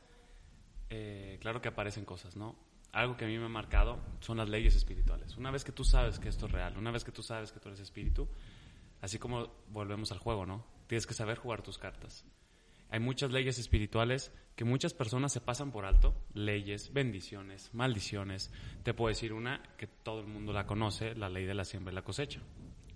eh, 0.89 1.37
claro 1.41 1.61
que 1.61 1.69
aparecen 1.69 2.05
cosas, 2.05 2.35
¿no? 2.35 2.55
Algo 2.91 3.15
que 3.15 3.25
a 3.25 3.27
mí 3.27 3.37
me 3.37 3.45
ha 3.45 3.49
marcado 3.49 3.99
son 4.19 4.37
las 4.37 4.49
leyes 4.49 4.75
espirituales. 4.75 5.37
Una 5.37 5.51
vez 5.51 5.63
que 5.63 5.71
tú 5.71 5.83
sabes 5.83 6.19
que 6.19 6.29
esto 6.29 6.47
es 6.47 6.51
real, 6.51 6.77
una 6.77 6.91
vez 6.91 7.03
que 7.03 7.11
tú 7.11 7.23
sabes 7.23 7.51
que 7.51 7.59
tú 7.59 7.69
eres 7.69 7.79
espíritu, 7.79 8.27
así 9.01 9.17
como 9.17 9.47
volvemos 9.69 10.11
al 10.11 10.19
juego, 10.19 10.45
¿no? 10.45 10.65
Tienes 10.87 11.07
que 11.07 11.13
saber 11.13 11.37
jugar 11.37 11.61
tus 11.61 11.77
cartas. 11.77 12.25
Hay 12.89 12.99
muchas 12.99 13.31
leyes 13.31 13.57
espirituales 13.57 14.33
que 14.57 14.65
muchas 14.65 14.93
personas 14.93 15.31
se 15.31 15.39
pasan 15.39 15.71
por 15.71 15.85
alto. 15.85 16.13
Leyes, 16.33 16.91
bendiciones, 16.91 17.73
maldiciones. 17.73 18.51
Te 18.83 18.93
puedo 18.93 19.07
decir 19.07 19.31
una 19.31 19.63
que 19.77 19.87
todo 19.87 20.19
el 20.19 20.27
mundo 20.27 20.51
la 20.51 20.65
conoce, 20.65 21.15
la 21.15 21.29
ley 21.29 21.45
de 21.45 21.53
la 21.53 21.63
siembra 21.63 21.93
y 21.93 21.95
la 21.95 22.03
cosecha. 22.03 22.41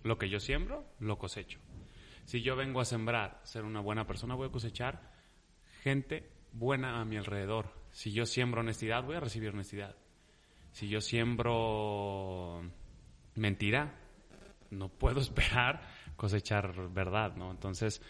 Lo 0.03 0.17
que 0.17 0.29
yo 0.29 0.41
siembro, 0.41 0.85
lo 0.99 1.17
cosecho. 1.17 1.59
Si 2.25 2.41
yo 2.41 2.55
vengo 2.55 2.81
a 2.81 2.85
sembrar, 2.85 3.39
ser 3.43 3.63
una 3.63 3.79
buena 3.79 4.05
persona, 4.05 4.35
voy 4.35 4.47
a 4.47 4.51
cosechar 4.51 5.11
gente 5.83 6.29
buena 6.51 6.99
a 6.99 7.05
mi 7.05 7.17
alrededor. 7.17 7.71
Si 7.91 8.11
yo 8.11 8.25
siembro 8.25 8.61
honestidad, 8.61 9.03
voy 9.03 9.15
a 9.15 9.19
recibir 9.19 9.49
honestidad. 9.49 9.95
Si 10.71 10.89
yo 10.89 11.01
siembro 11.01 12.61
mentira, 13.35 13.93
no 14.71 14.89
puedo 14.89 15.19
esperar 15.21 15.81
cosechar 16.15 16.89
verdad, 16.89 17.35
¿no? 17.35 17.51
Entonces, 17.51 18.01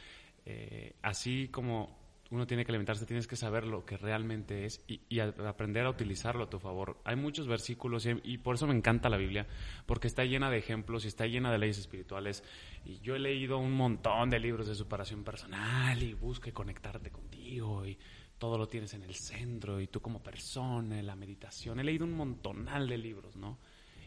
eh, 0.46 0.96
así 1.02 1.50
como 1.50 2.05
uno 2.32 2.48
tiene 2.48 2.66
que 2.66 2.72
alimentarse, 2.72 3.06
tienes 3.06 3.28
que 3.28 3.36
saber 3.36 3.66
lo 3.66 3.86
que 3.86 3.98
realmente 3.98 4.66
es 4.66 4.84
y, 4.88 5.20
aprender 5.20 5.86
a 5.86 5.90
utilizarlo 5.90 6.46
a 6.46 6.50
tu 6.50 6.60
favor. 6.60 7.00
Hay 7.04 7.16
muchos 7.16 7.48
versículos 7.48 8.08
y, 8.24 8.38
por 8.40 8.56
eso 8.56 8.68
me 8.68 8.76
encanta 8.76 9.10
la 9.10 9.18
Biblia, 9.18 9.48
porque 9.86 10.08
está 10.08 10.26
llena 10.26 10.50
de 10.50 10.58
ejemplos 10.58 11.06
y 11.06 11.10
está 11.10 11.28
llena 11.28 11.52
de 11.52 11.60
leyes 11.60 11.78
espirituales. 11.78 12.44
Y 12.84 13.00
yo 13.00 13.16
he 13.16 13.20
leído 13.20 13.58
un 13.60 13.74
montón 13.74 14.30
de 14.30 14.40
libros 14.40 14.68
de 14.68 14.76
superación 14.76 15.24
personal 15.24 16.02
y 16.02 16.14
busque 16.14 16.52
conectarte 16.52 17.12
contigo 17.12 17.86
y 17.86 17.98
todo 18.38 18.58
lo 18.58 18.68
tienes 18.68 18.94
en 18.94 19.04
el 19.04 19.16
centro 19.16 19.80
y 19.80 19.88
tú 19.88 20.02
como 20.02 20.22
persona, 20.22 21.02
la 21.04 21.16
meditación. 21.16 21.80
He 21.80 21.84
leído 21.84 22.06
un 22.06 22.14
montonal 22.14 22.88
de 22.88 22.98
libros, 22.98 23.36
¿no? 23.36 23.60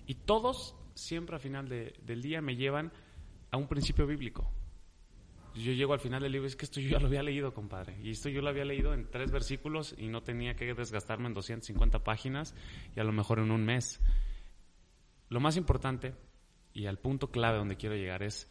Y 0.07 0.15
todos 0.15 0.75
siempre 0.95 1.37
al 1.37 1.41
final 1.41 1.69
del 1.69 2.23
día 2.23 2.41
me 2.41 2.57
llevan 2.57 2.93
a 3.51 3.57
un 3.57 3.69
principio 3.69 4.07
bíblico. 4.07 4.51
Yo 5.59 5.73
llego 5.73 5.93
al 5.93 6.01
final 6.01 6.23
del 6.23 6.33
libro, 6.33 6.47
es 6.47 6.57
que 6.57 6.65
esto 6.65 6.81
yo 6.81 6.89
ya 6.89 7.01
lo 7.01 7.07
había 7.07 7.23
leído, 7.23 7.53
compadre. 7.53 7.99
Y 8.03 8.11
esto 8.11 8.29
yo 8.29 8.41
lo 8.41 8.49
había 8.49 8.65
leído 8.65 8.95
en 8.95 9.11
tres 9.11 9.31
versículos 9.31 9.95
y 9.99 10.09
no 10.09 10.23
tenía 10.23 10.55
que 10.55 10.73
desgastarme 10.73 11.27
en 11.27 11.35
250 11.35 12.05
páginas 12.05 12.55
y 12.95 13.01
a 13.01 13.05
lo 13.05 13.13
mejor 13.13 13.41
en 13.41 13.51
un 13.51 13.65
mes. 13.65 14.01
Lo 15.29 15.41
más 15.41 15.57
importante 15.57 16.15
y 16.73 16.87
al 16.87 16.99
punto 16.99 17.31
clave 17.31 17.59
donde 17.59 17.77
quiero 17.77 17.97
llegar 17.97 18.23
es 18.23 18.49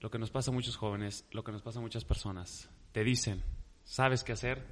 lo 0.00 0.10
que 0.10 0.18
nos 0.18 0.30
pasa 0.30 0.50
a 0.50 0.54
muchos 0.54 0.76
jóvenes, 0.76 1.26
lo 1.30 1.44
que 1.44 1.52
nos 1.52 1.62
pasa 1.62 1.78
a 1.78 1.82
muchas 1.82 2.04
personas. 2.04 2.70
Te 2.92 3.04
dicen, 3.04 3.42
sabes 3.84 4.24
qué 4.24 4.32
hacer, 4.32 4.64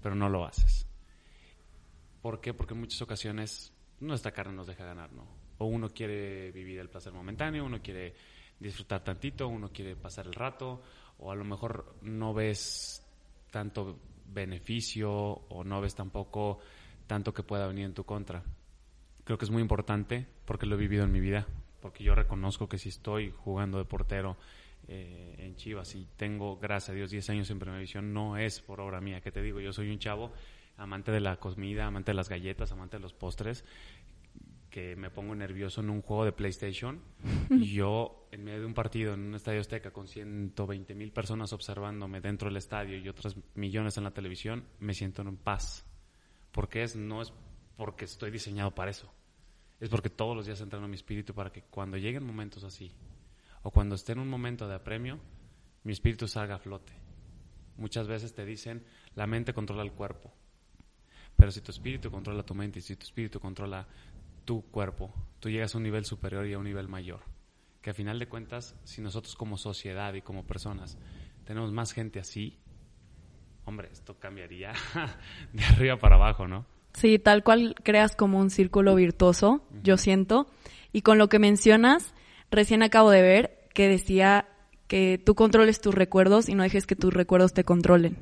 pero 0.00 0.14
no 0.14 0.28
lo 0.28 0.46
haces. 0.46 0.86
¿Por 2.22 2.40
qué? 2.40 2.54
Porque 2.54 2.74
en 2.74 2.80
muchas 2.80 3.02
ocasiones 3.02 3.72
nuestra 4.00 4.32
carne 4.32 4.54
nos 4.54 4.66
deja 4.66 4.84
ganar, 4.84 5.12
¿no? 5.12 5.26
O 5.58 5.66
uno 5.66 5.90
quiere 5.90 6.52
vivir 6.52 6.78
el 6.78 6.88
placer 6.88 7.12
momentáneo, 7.12 7.64
uno 7.64 7.82
quiere 7.82 8.14
disfrutar 8.60 9.02
tantito, 9.02 9.48
uno 9.48 9.72
quiere 9.72 9.96
pasar 9.96 10.26
el 10.26 10.34
rato, 10.34 10.82
o 11.18 11.30
a 11.30 11.34
lo 11.34 11.44
mejor 11.44 11.94
no 12.02 12.32
ves 12.32 13.04
tanto 13.50 13.98
beneficio 14.26 15.10
o 15.10 15.64
no 15.64 15.80
ves 15.80 15.94
tampoco 15.94 16.58
tanto 17.06 17.32
que 17.32 17.42
pueda 17.42 17.66
venir 17.66 17.86
en 17.86 17.94
tu 17.94 18.04
contra. 18.04 18.42
Creo 19.24 19.38
que 19.38 19.44
es 19.44 19.50
muy 19.50 19.62
importante 19.62 20.26
porque 20.44 20.66
lo 20.66 20.76
he 20.76 20.78
vivido 20.78 21.04
en 21.04 21.12
mi 21.12 21.20
vida, 21.20 21.46
porque 21.80 22.04
yo 22.04 22.14
reconozco 22.14 22.68
que 22.68 22.78
si 22.78 22.88
estoy 22.88 23.30
jugando 23.30 23.78
de 23.78 23.84
portero 23.84 24.36
eh, 24.86 25.34
en 25.38 25.56
Chivas 25.56 25.94
y 25.94 26.06
tengo, 26.16 26.56
gracias 26.58 26.90
a 26.90 26.92
Dios, 26.94 27.10
10 27.10 27.30
años 27.30 27.50
en 27.50 27.58
Primera 27.58 27.78
División, 27.78 28.12
no 28.12 28.36
es 28.36 28.60
por 28.60 28.80
obra 28.80 29.00
mía, 29.00 29.20
que 29.20 29.32
te 29.32 29.42
digo, 29.42 29.60
yo 29.60 29.72
soy 29.72 29.90
un 29.90 29.98
chavo 29.98 30.32
amante 30.76 31.10
de 31.10 31.20
la 31.20 31.36
comida, 31.36 31.86
amante 31.86 32.12
de 32.12 32.16
las 32.16 32.28
galletas, 32.28 32.72
amante 32.72 32.96
de 32.96 33.02
los 33.02 33.12
postres, 33.12 33.64
que 34.70 34.96
me 34.96 35.10
pongo 35.10 35.34
nervioso 35.34 35.80
en 35.80 35.90
un 35.90 36.02
juego 36.02 36.24
de 36.24 36.32
PlayStation 36.32 37.00
y 37.50 37.72
yo 37.72 38.28
en 38.30 38.44
medio 38.44 38.60
de 38.60 38.66
un 38.66 38.74
partido 38.74 39.14
en 39.14 39.20
un 39.20 39.34
estadio 39.34 39.60
Azteca 39.60 39.90
con 39.90 40.06
120 40.06 40.94
mil 40.94 41.12
personas 41.12 41.52
observándome 41.52 42.20
dentro 42.20 42.48
del 42.48 42.56
estadio 42.56 42.98
y 42.98 43.08
otras 43.08 43.36
millones 43.54 43.96
en 43.96 44.04
la 44.04 44.10
televisión, 44.12 44.64
me 44.80 44.94
siento 44.94 45.22
en 45.22 45.36
paz. 45.36 45.86
Porque 46.52 46.82
es, 46.82 46.96
no 46.96 47.22
es 47.22 47.32
porque 47.76 48.04
estoy 48.04 48.30
diseñado 48.30 48.74
para 48.74 48.90
eso. 48.90 49.12
Es 49.80 49.88
porque 49.88 50.10
todos 50.10 50.36
los 50.36 50.46
días 50.46 50.60
entreno 50.60 50.88
mi 50.88 50.96
espíritu 50.96 51.34
para 51.34 51.52
que 51.52 51.62
cuando 51.62 51.96
lleguen 51.96 52.24
momentos 52.24 52.64
así 52.64 52.92
o 53.62 53.70
cuando 53.70 53.94
esté 53.94 54.12
en 54.12 54.18
un 54.18 54.28
momento 54.28 54.68
de 54.68 54.74
apremio, 54.74 55.18
mi 55.84 55.92
espíritu 55.92 56.26
salga 56.26 56.56
a 56.56 56.58
flote. 56.58 56.92
Muchas 57.76 58.08
veces 58.08 58.34
te 58.34 58.44
dicen, 58.44 58.84
la 59.14 59.26
mente 59.26 59.54
controla 59.54 59.82
el 59.82 59.92
cuerpo. 59.92 60.32
Pero 61.36 61.52
si 61.52 61.60
tu 61.60 61.70
espíritu 61.70 62.10
controla 62.10 62.42
tu 62.42 62.54
mente 62.54 62.80
y 62.80 62.82
si 62.82 62.96
tu 62.96 63.04
espíritu 63.04 63.38
controla 63.38 63.86
tu 64.48 64.62
cuerpo, 64.62 65.12
tú 65.40 65.50
llegas 65.50 65.74
a 65.74 65.76
un 65.76 65.84
nivel 65.84 66.06
superior 66.06 66.46
y 66.46 66.54
a 66.54 66.58
un 66.58 66.64
nivel 66.64 66.88
mayor. 66.88 67.20
Que 67.82 67.90
a 67.90 67.92
final 67.92 68.18
de 68.18 68.28
cuentas, 68.28 68.74
si 68.82 69.02
nosotros 69.02 69.36
como 69.36 69.58
sociedad 69.58 70.14
y 70.14 70.22
como 70.22 70.46
personas 70.46 70.96
tenemos 71.44 71.70
más 71.70 71.92
gente 71.92 72.18
así, 72.18 72.56
hombre, 73.66 73.90
esto 73.92 74.18
cambiaría 74.18 74.72
de 75.52 75.64
arriba 75.64 75.98
para 75.98 76.16
abajo, 76.16 76.48
¿no? 76.48 76.64
Sí, 76.94 77.18
tal 77.18 77.44
cual 77.44 77.74
creas 77.82 78.16
como 78.16 78.38
un 78.38 78.48
círculo 78.48 78.94
virtuoso, 78.94 79.62
yo 79.82 79.98
siento. 79.98 80.46
Y 80.94 81.02
con 81.02 81.18
lo 81.18 81.28
que 81.28 81.38
mencionas, 81.38 82.14
recién 82.50 82.82
acabo 82.82 83.10
de 83.10 83.20
ver 83.20 83.68
que 83.74 83.86
decía 83.86 84.48
que 84.86 85.20
tú 85.22 85.34
controles 85.34 85.82
tus 85.82 85.94
recuerdos 85.94 86.48
y 86.48 86.54
no 86.54 86.62
dejes 86.62 86.86
que 86.86 86.96
tus 86.96 87.12
recuerdos 87.12 87.52
te 87.52 87.64
controlen. 87.64 88.16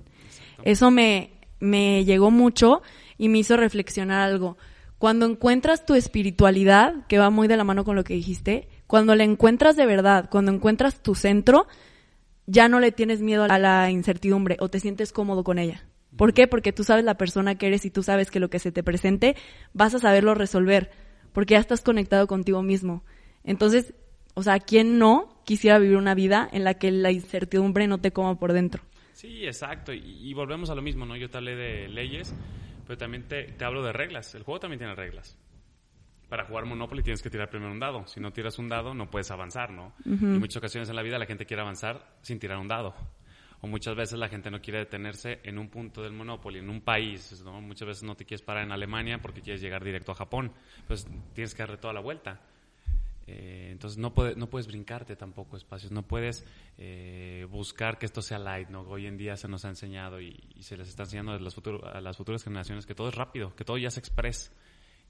Eso 0.64 0.90
me, 0.90 1.38
me 1.60 2.04
llegó 2.04 2.32
mucho 2.32 2.82
y 3.16 3.28
me 3.28 3.38
hizo 3.38 3.56
reflexionar 3.56 4.22
algo. 4.22 4.56
Cuando 4.98 5.26
encuentras 5.26 5.84
tu 5.84 5.94
espiritualidad, 5.94 7.06
que 7.06 7.18
va 7.18 7.30
muy 7.30 7.48
de 7.48 7.56
la 7.56 7.64
mano 7.64 7.84
con 7.84 7.96
lo 7.96 8.04
que 8.04 8.14
dijiste, 8.14 8.68
cuando 8.86 9.14
la 9.14 9.24
encuentras 9.24 9.76
de 9.76 9.86
verdad, 9.86 10.28
cuando 10.30 10.52
encuentras 10.52 11.02
tu 11.02 11.14
centro, 11.14 11.66
ya 12.46 12.68
no 12.68 12.80
le 12.80 12.92
tienes 12.92 13.20
miedo 13.20 13.44
a 13.44 13.58
la 13.58 13.90
incertidumbre 13.90 14.56
o 14.60 14.68
te 14.68 14.80
sientes 14.80 15.12
cómodo 15.12 15.44
con 15.44 15.58
ella. 15.58 15.84
¿Por 16.16 16.32
qué? 16.32 16.46
Porque 16.46 16.72
tú 16.72 16.82
sabes 16.82 17.04
la 17.04 17.18
persona 17.18 17.56
que 17.56 17.66
eres 17.66 17.84
y 17.84 17.90
tú 17.90 18.02
sabes 18.02 18.30
que 18.30 18.40
lo 18.40 18.48
que 18.48 18.58
se 18.58 18.72
te 18.72 18.82
presente 18.82 19.36
vas 19.74 19.94
a 19.94 19.98
saberlo 19.98 20.34
resolver, 20.34 20.90
porque 21.32 21.54
ya 21.54 21.60
estás 21.60 21.82
conectado 21.82 22.26
contigo 22.26 22.62
mismo. 22.62 23.04
Entonces, 23.44 23.92
o 24.34 24.42
sea, 24.42 24.58
¿quién 24.60 24.98
no 24.98 25.42
quisiera 25.44 25.78
vivir 25.78 25.96
una 25.96 26.14
vida 26.14 26.48
en 26.52 26.64
la 26.64 26.74
que 26.74 26.90
la 26.90 27.10
incertidumbre 27.10 27.86
no 27.86 27.98
te 27.98 28.12
coma 28.12 28.38
por 28.38 28.52
dentro? 28.52 28.82
Sí, 29.12 29.46
exacto. 29.46 29.92
Y, 29.92 30.32
volvemos 30.34 30.68
a 30.68 30.74
lo 30.74 30.82
mismo, 30.82 31.06
¿no? 31.06 31.16
Yo 31.16 31.30
te 31.30 31.38
hablé 31.38 31.56
de 31.56 31.88
leyes, 31.88 32.34
pero 32.86 32.96
también 32.96 33.26
te, 33.28 33.44
te 33.44 33.64
hablo 33.64 33.82
de 33.82 33.92
reglas. 33.92 34.34
El 34.34 34.42
juego 34.42 34.60
también 34.60 34.78
tiene 34.78 34.94
reglas 34.94 35.36
para 36.28 36.44
jugar 36.44 36.64
Monopoly 36.64 37.02
tienes 37.02 37.22
que 37.22 37.30
tirar 37.30 37.48
primero 37.48 37.72
un 37.72 37.78
dado. 37.78 38.06
Si 38.06 38.20
no 38.20 38.32
tiras 38.32 38.58
un 38.58 38.68
dado, 38.68 38.94
no 38.94 39.10
puedes 39.10 39.30
avanzar, 39.30 39.70
¿no? 39.70 39.92
Y 40.04 40.08
muchas 40.08 40.56
ocasiones 40.56 40.88
en 40.88 40.96
la 40.96 41.02
vida 41.02 41.18
la 41.18 41.26
gente 41.26 41.46
quiere 41.46 41.62
avanzar 41.62 42.16
sin 42.22 42.38
tirar 42.38 42.58
un 42.58 42.68
dado. 42.68 42.94
O 43.60 43.68
muchas 43.68 43.94
veces 43.94 44.18
la 44.18 44.28
gente 44.28 44.50
no 44.50 44.60
quiere 44.60 44.80
detenerse 44.80 45.40
en 45.44 45.58
un 45.58 45.68
punto 45.68 46.02
del 46.02 46.12
Monopoly, 46.12 46.58
en 46.58 46.68
un 46.68 46.80
país, 46.80 47.42
¿no? 47.44 47.60
Muchas 47.60 47.88
veces 47.88 48.02
no 48.02 48.14
te 48.14 48.24
quieres 48.24 48.44
parar 48.44 48.64
en 48.64 48.72
Alemania 48.72 49.18
porque 49.22 49.40
quieres 49.40 49.62
llegar 49.62 49.82
directo 49.82 50.12
a 50.12 50.14
Japón. 50.14 50.52
Pues 50.86 51.06
tienes 51.32 51.54
que 51.54 51.62
darle 51.62 51.78
toda 51.78 51.94
la 51.94 52.00
vuelta. 52.00 52.40
Eh, 53.26 53.70
entonces 53.72 53.98
no, 53.98 54.14
puede, 54.14 54.36
no 54.36 54.48
puedes 54.48 54.68
brincarte 54.68 55.16
tampoco 55.16 55.56
espacios, 55.56 55.90
no 55.90 56.06
puedes 56.06 56.46
eh, 56.78 57.46
buscar 57.50 57.98
que 57.98 58.06
esto 58.06 58.22
sea 58.22 58.38
light, 58.38 58.68
¿no? 58.68 58.82
Hoy 58.82 59.06
en 59.06 59.16
día 59.16 59.36
se 59.36 59.48
nos 59.48 59.64
ha 59.64 59.68
enseñado 59.68 60.20
y, 60.20 60.38
se 60.60 60.76
les 60.76 60.88
está 60.88 61.02
enseñando 61.02 61.32
a 61.32 61.40
las, 61.40 61.56
a 61.92 62.00
las 62.00 62.16
futuras 62.16 62.44
generaciones 62.44 62.86
que 62.86 62.94
todo 62.94 63.08
es 63.08 63.14
rápido, 63.14 63.54
que 63.56 63.64
todo 63.64 63.78
ya 63.78 63.88
es 63.88 63.98
express 63.98 64.52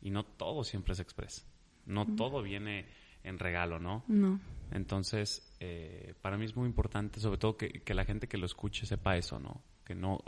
y 0.01 0.11
no 0.11 0.25
todo 0.25 0.65
siempre 0.65 0.95
es 0.95 1.01
express. 1.01 1.47
No 1.85 2.07
todo 2.17 2.43
viene 2.43 2.87
en 3.23 3.39
regalo, 3.39 3.79
¿no? 3.79 4.05
No. 4.09 4.41
Entonces, 4.73 5.55
eh, 5.61 6.15
para 6.23 6.37
mí 6.37 6.45
es 6.45 6.57
muy 6.57 6.67
importante, 6.67 7.21
sobre 7.21 7.39
todo 7.39 7.57
que, 7.57 7.83
la 7.95 8.05
gente 8.05 8.29
que 8.29 8.39
lo 8.39 8.47
escuche 8.47 8.87
sepa 8.87 9.17
eso, 9.17 9.39
¿no? 9.39 9.63
Que 9.87 9.95
no, 9.95 10.19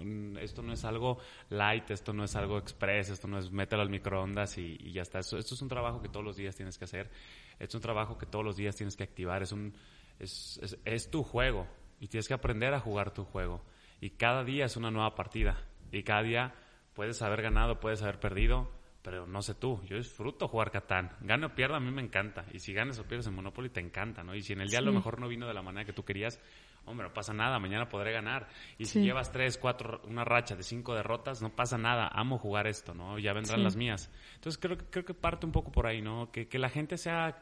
esto 0.41 0.63
no 0.63 0.73
es 0.73 0.85
algo 0.85 1.19
light, 1.51 1.91
esto 1.91 2.13
no 2.13 2.25
es 2.25 2.37
algo 2.37 2.59
express, 2.59 3.11
esto 3.11 3.27
no 3.27 3.39
es 3.39 3.51
mételo 3.51 3.83
al 3.83 3.91
microondas 3.91 4.57
y, 4.57 4.79
ya 4.93 5.03
está. 5.03 5.19
Esto, 5.19 5.37
esto, 5.37 5.55
es 5.57 5.63
un 5.63 5.69
trabajo 5.69 6.01
que 6.01 6.09
todos 6.09 6.25
los 6.25 6.37
días 6.37 6.55
tienes 6.55 6.79
que 6.79 6.85
hacer, 6.85 7.11
es 7.59 7.75
un 7.75 7.81
trabajo 7.81 8.17
que 8.17 8.27
todos 8.27 8.45
los 8.45 8.57
días 8.57 8.77
tienes 8.77 8.97
que 8.97 9.03
activar, 9.03 9.43
es 9.43 9.51
un, 9.51 9.75
es, 10.21 10.61
es, 10.63 10.79
es 10.85 11.11
tu 11.11 11.25
juego 11.25 11.67
y 11.99 12.07
tienes 12.07 12.29
que 12.29 12.35
aprender 12.35 12.73
a 12.73 12.79
jugar 12.79 13.13
tu 13.13 13.25
juego. 13.25 13.65
Y 14.01 14.11
cada 14.11 14.45
día 14.45 14.67
es 14.67 14.77
una 14.77 14.93
nueva 14.93 15.17
partida 15.17 15.67
y 15.91 16.05
cada 16.05 16.23
día 16.23 16.55
puedes 16.95 17.21
haber 17.23 17.43
ganado, 17.43 17.81
puedes 17.81 18.03
haber 18.03 18.21
perdido, 18.21 18.71
pero 19.03 19.27
no 19.27 19.43
sé 19.43 19.55
tú, 19.55 19.81
yo 19.87 19.97
disfruto 19.97 20.49
jugar 20.49 20.71
Catán. 20.71 21.13
Gane 21.21 21.47
o 21.47 21.55
pierda, 21.55 21.77
a 21.77 21.81
mí 21.81 21.91
me 21.91 22.03
encanta. 22.03 22.45
Y 22.53 22.59
si 22.59 22.73
ganas 22.73 22.99
o 22.99 23.05
pierdes 23.05 23.27
en 23.27 23.35
Monopoly, 23.35 23.71
te 23.71 23.81
encanta, 23.81 24.23
¿no? 24.23 24.35
Y 24.35 24.43
si 24.43 24.53
en 24.53 24.61
el 24.61 24.69
día 24.69 24.81
a 24.81 24.83
lo 24.83 24.93
mejor 24.93 25.21
no 25.21 25.29
vino 25.29 25.47
de 25.47 25.55
la 25.55 25.63
manera 25.63 25.85
que 25.85 25.93
tú 25.93 26.05
querías, 26.05 26.41
hombre, 26.85 27.09
no 27.09 27.15
pasa 27.15 27.33
nada, 27.33 27.59
mañana 27.59 27.89
podré 27.89 28.13
ganar. 28.13 28.49
Y 28.79 28.87
si 28.87 29.01
llevas 29.01 29.31
tres, 29.31 29.59
cuatro, 29.59 30.01
una 30.05 30.25
racha 30.25 30.57
de 30.57 30.63
cinco 30.63 30.95
derrotas, 30.95 31.43
no 31.43 31.55
pasa 31.55 31.79
nada, 31.79 32.09
amo 32.09 32.39
jugar 32.39 32.67
esto, 32.67 32.95
¿no? 32.95 33.19
Ya 33.19 33.33
vendrán 33.33 33.63
las 33.63 33.77
mías. 33.77 34.11
Entonces 34.35 34.61
creo, 34.61 34.79
creo 34.91 35.05
que 35.05 35.15
parte 35.15 35.47
un 35.47 35.53
poco 35.53 35.71
por 35.71 35.87
ahí, 35.87 36.01
¿no? 36.01 36.31
Que, 36.31 36.49
que 36.49 36.59
la 36.59 36.69
gente 36.69 36.97
sea, 36.97 37.41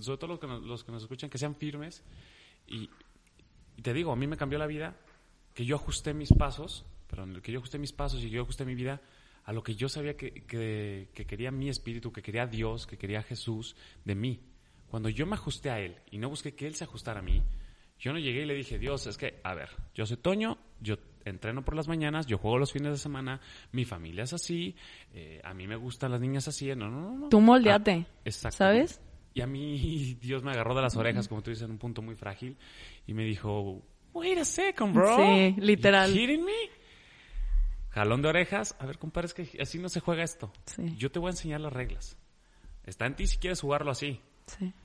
sobre 0.00 0.18
todo 0.18 0.28
los 0.28 0.38
que, 0.38 0.46
nos, 0.46 0.62
los 0.62 0.84
que 0.84 0.92
nos 0.92 1.02
escuchan, 1.02 1.30
que 1.30 1.38
sean 1.38 1.54
firmes. 1.54 2.04
Y, 2.66 2.90
y 3.76 3.82
te 3.82 3.92
digo, 3.92 4.12
a 4.12 4.16
mí 4.16 4.26
me 4.26 4.36
cambió 4.36 4.58
la 4.58 4.66
vida, 4.66 4.96
que 5.54 5.64
yo 5.64 5.76
ajusté 5.76 6.14
mis 6.14 6.32
pasos, 6.32 6.84
perdón, 7.08 7.40
que 7.40 7.52
yo 7.52 7.58
ajusté 7.58 7.78
mis 7.78 7.92
pasos 7.92 8.20
y 8.20 8.24
que 8.24 8.30
yo 8.30 8.42
ajusté 8.42 8.64
mi 8.64 8.74
vida 8.74 9.00
a 9.48 9.52
lo 9.52 9.62
que 9.62 9.74
yo 9.74 9.88
sabía 9.88 10.14
que, 10.14 10.44
que, 10.44 11.26
quería 11.26 11.50
mi 11.50 11.70
espíritu, 11.70 12.12
que 12.12 12.20
quería 12.20 12.46
Dios, 12.46 12.86
que 12.86 12.98
quería 12.98 13.22
Jesús 13.22 13.76
de 14.04 14.14
mí. 14.14 14.42
Cuando 14.90 15.08
yo 15.08 15.24
me 15.24 15.36
ajusté 15.36 15.70
a 15.70 15.80
Él 15.80 15.96
y 16.10 16.18
no 16.18 16.28
busqué 16.28 16.54
que 16.54 16.66
Él 16.66 16.74
se 16.74 16.84
ajustara 16.84 17.20
a 17.20 17.22
mí, 17.22 17.42
yo 17.98 18.12
no 18.12 18.18
llegué 18.18 18.42
y 18.42 18.46
le 18.46 18.54
dije, 18.54 18.78
Dios, 18.78 19.06
es 19.06 19.16
que, 19.16 19.40
a 19.42 19.54
ver, 19.54 19.70
yo 19.94 20.06
soy 20.06 20.16
Toño, 20.16 20.58
yo 20.80 20.96
entreno 21.24 21.64
por 21.64 21.74
las 21.74 21.88
mañanas, 21.88 22.26
yo 22.26 22.38
juego 22.38 22.58
los 22.58 22.72
fines 22.72 22.92
de 22.92 22.98
semana, 22.98 23.40
mi 23.72 23.84
familia 23.84 24.24
es 24.24 24.32
así, 24.32 24.76
eh, 25.12 25.40
a 25.44 25.52
mí 25.54 25.66
me 25.66 25.76
gustan 25.76 26.12
las 26.12 26.20
niñas 26.20 26.48
así, 26.48 26.68
no, 26.74 26.88
no, 26.88 27.18
no. 27.18 27.28
Tú 27.28 27.40
moldeate, 27.40 28.06
ah, 28.24 28.50
¿sabes? 28.50 29.00
Y 29.34 29.40
a 29.40 29.46
mí 29.46 30.14
Dios 30.20 30.42
me 30.42 30.52
agarró 30.52 30.74
de 30.74 30.82
las 30.82 30.96
orejas, 30.96 31.28
como 31.28 31.42
tú 31.42 31.50
dices, 31.50 31.64
en 31.64 31.72
un 31.72 31.78
punto 31.78 32.02
muy 32.02 32.14
frágil, 32.14 32.56
y 33.06 33.14
me 33.14 33.24
dijo, 33.24 33.82
wait 34.12 34.38
a 34.38 34.44
second, 34.44 34.94
bro. 34.94 35.16
Sí, 35.16 35.56
literal. 35.60 36.12
You 36.14 36.44
me? 36.44 36.78
jalón 37.90 38.22
de 38.22 38.28
orejas, 38.28 38.76
a 38.78 38.86
ver, 38.86 38.98
compadre, 38.98 39.26
es 39.26 39.34
que 39.34 39.60
así 39.60 39.78
no 39.78 39.88
se 39.88 40.00
juega 40.00 40.22
esto. 40.22 40.52
Yo 40.96 41.10
te 41.10 41.18
voy 41.18 41.28
a 41.28 41.30
enseñar 41.30 41.60
las 41.60 41.72
reglas. 41.72 42.16
Está 42.84 43.06
en 43.06 43.16
ti 43.16 43.26
si 43.26 43.38
quieres 43.38 43.60
jugarlo 43.60 43.90
así. 43.90 44.20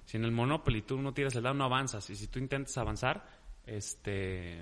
Si 0.05 0.17
en 0.17 0.25
el 0.25 0.31
Monopoly 0.31 0.81
tú 0.83 1.01
no 1.01 1.13
tiras 1.13 1.35
el 1.35 1.43
dado, 1.43 1.55
no 1.55 1.65
avanzas. 1.65 2.09
Y 2.09 2.15
si 2.15 2.27
tú 2.27 2.39
intentas 2.39 2.77
avanzar, 2.77 3.25
este, 3.65 4.59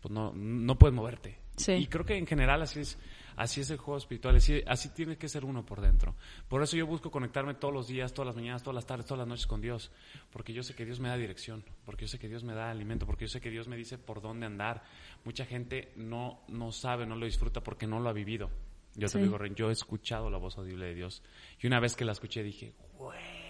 pues 0.00 0.12
no, 0.12 0.32
no 0.34 0.78
puedes 0.78 0.94
moverte. 0.94 1.38
Y 1.68 1.86
creo 1.86 2.04
que 2.04 2.16
en 2.16 2.26
general 2.26 2.60
así 2.62 2.80
es, 2.80 2.98
así 3.36 3.60
es 3.60 3.70
el 3.70 3.78
juego 3.78 3.96
espiritual, 3.96 4.36
así, 4.36 4.62
así 4.66 4.90
tiene 4.90 5.16
que 5.16 5.28
ser 5.28 5.44
uno 5.44 5.64
por 5.64 5.80
dentro. 5.80 6.14
Por 6.48 6.62
eso 6.62 6.76
yo 6.76 6.86
busco 6.86 7.10
conectarme 7.10 7.54
todos 7.54 7.72
los 7.72 7.88
días, 7.88 8.12
todas 8.12 8.26
las 8.26 8.36
mañanas, 8.36 8.62
todas 8.62 8.74
las 8.74 8.86
tardes, 8.86 9.06
todas 9.06 9.20
las 9.20 9.28
noches 9.28 9.46
con 9.46 9.60
Dios, 9.60 9.90
porque 10.30 10.52
yo 10.52 10.62
sé 10.62 10.74
que 10.74 10.84
Dios 10.84 11.00
me 11.00 11.08
da 11.08 11.16
dirección, 11.16 11.64
porque 11.84 12.04
yo 12.04 12.08
sé 12.08 12.18
que 12.18 12.28
Dios 12.28 12.44
me 12.44 12.54
da 12.54 12.70
alimento, 12.70 13.06
porque 13.06 13.24
yo 13.24 13.28
sé 13.28 13.40
que 13.40 13.50
Dios 13.50 13.68
me 13.68 13.76
dice 13.76 13.96
por 13.96 14.20
dónde 14.20 14.46
andar. 14.46 14.82
Mucha 15.24 15.46
gente 15.46 15.92
no, 15.96 16.40
no 16.48 16.72
sabe, 16.72 17.06
no 17.06 17.16
lo 17.16 17.24
disfruta 17.24 17.62
porque 17.62 17.86
no 17.86 18.00
lo 18.00 18.10
ha 18.10 18.12
vivido. 18.12 18.50
Yo 18.94 19.08
te 19.08 19.18
digo, 19.18 19.38
yo 19.54 19.68
he 19.68 19.72
escuchado 19.72 20.30
la 20.30 20.38
voz 20.38 20.56
audible 20.56 20.86
de 20.86 20.94
Dios. 20.94 21.22
Y 21.60 21.66
una 21.66 21.80
vez 21.80 21.94
que 21.96 22.04
la 22.04 22.12
escuché 22.12 22.42
dije, 22.42 22.74
güey. 22.96 23.45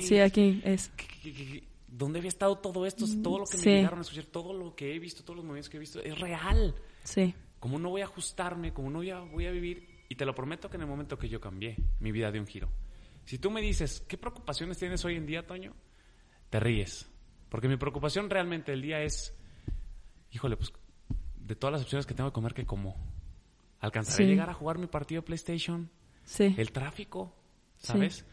Sí, 0.00 0.18
aquí 0.18 0.60
es. 0.64 0.90
¿Dónde 1.86 2.18
había 2.18 2.28
estado 2.28 2.56
todo 2.56 2.86
esto? 2.86 3.04
Todo 3.22 3.40
lo 3.40 3.44
que 3.44 3.58
me 3.58 3.64
llegaron 3.64 3.98
a 3.98 4.02
escuchar, 4.02 4.24
todo 4.24 4.52
lo 4.52 4.74
que 4.74 4.94
he 4.94 4.98
visto, 4.98 5.22
todos 5.22 5.36
los 5.36 5.44
movimientos 5.44 5.68
que 5.68 5.76
he 5.76 5.80
visto, 5.80 6.00
es 6.02 6.18
real. 6.18 6.74
Sí. 7.04 7.34
¿Cómo 7.60 7.78
no 7.78 7.90
voy 7.90 8.00
a 8.00 8.04
ajustarme? 8.04 8.72
¿Cómo 8.72 8.90
no 8.90 8.98
voy 8.98 9.10
a, 9.10 9.20
voy 9.20 9.46
a 9.46 9.50
vivir? 9.50 9.88
Y 10.08 10.14
te 10.14 10.24
lo 10.24 10.34
prometo 10.34 10.68
que 10.68 10.76
en 10.76 10.82
el 10.82 10.88
momento 10.88 11.18
que 11.18 11.28
yo 11.28 11.40
cambié, 11.40 11.76
mi 12.00 12.12
vida 12.12 12.30
dio 12.32 12.40
un 12.40 12.46
giro. 12.46 12.68
Si 13.24 13.38
tú 13.38 13.50
me 13.50 13.60
dices, 13.60 14.00
¿qué 14.08 14.18
preocupaciones 14.18 14.78
tienes 14.78 15.04
hoy 15.04 15.16
en 15.16 15.26
día, 15.26 15.46
Toño? 15.46 15.74
Te 16.50 16.58
ríes. 16.60 17.08
Porque 17.48 17.68
mi 17.68 17.76
preocupación 17.76 18.28
realmente 18.30 18.72
el 18.72 18.82
día 18.82 19.02
es, 19.02 19.34
híjole, 20.30 20.56
pues 20.56 20.72
de 21.36 21.54
todas 21.54 21.72
las 21.72 21.82
opciones 21.82 22.06
que 22.06 22.14
tengo 22.14 22.30
de 22.30 22.34
comer, 22.34 22.54
¿qué 22.54 22.64
como? 22.64 22.96
¿Alcanzaré 23.80 24.24
a 24.24 24.28
llegar 24.28 24.50
a 24.50 24.54
jugar 24.54 24.78
mi 24.78 24.86
partido 24.86 25.20
de 25.20 25.26
PlayStation? 25.26 25.90
Sí. 26.24 26.54
El 26.56 26.72
tráfico, 26.72 27.34
¿sabes? 27.76 28.24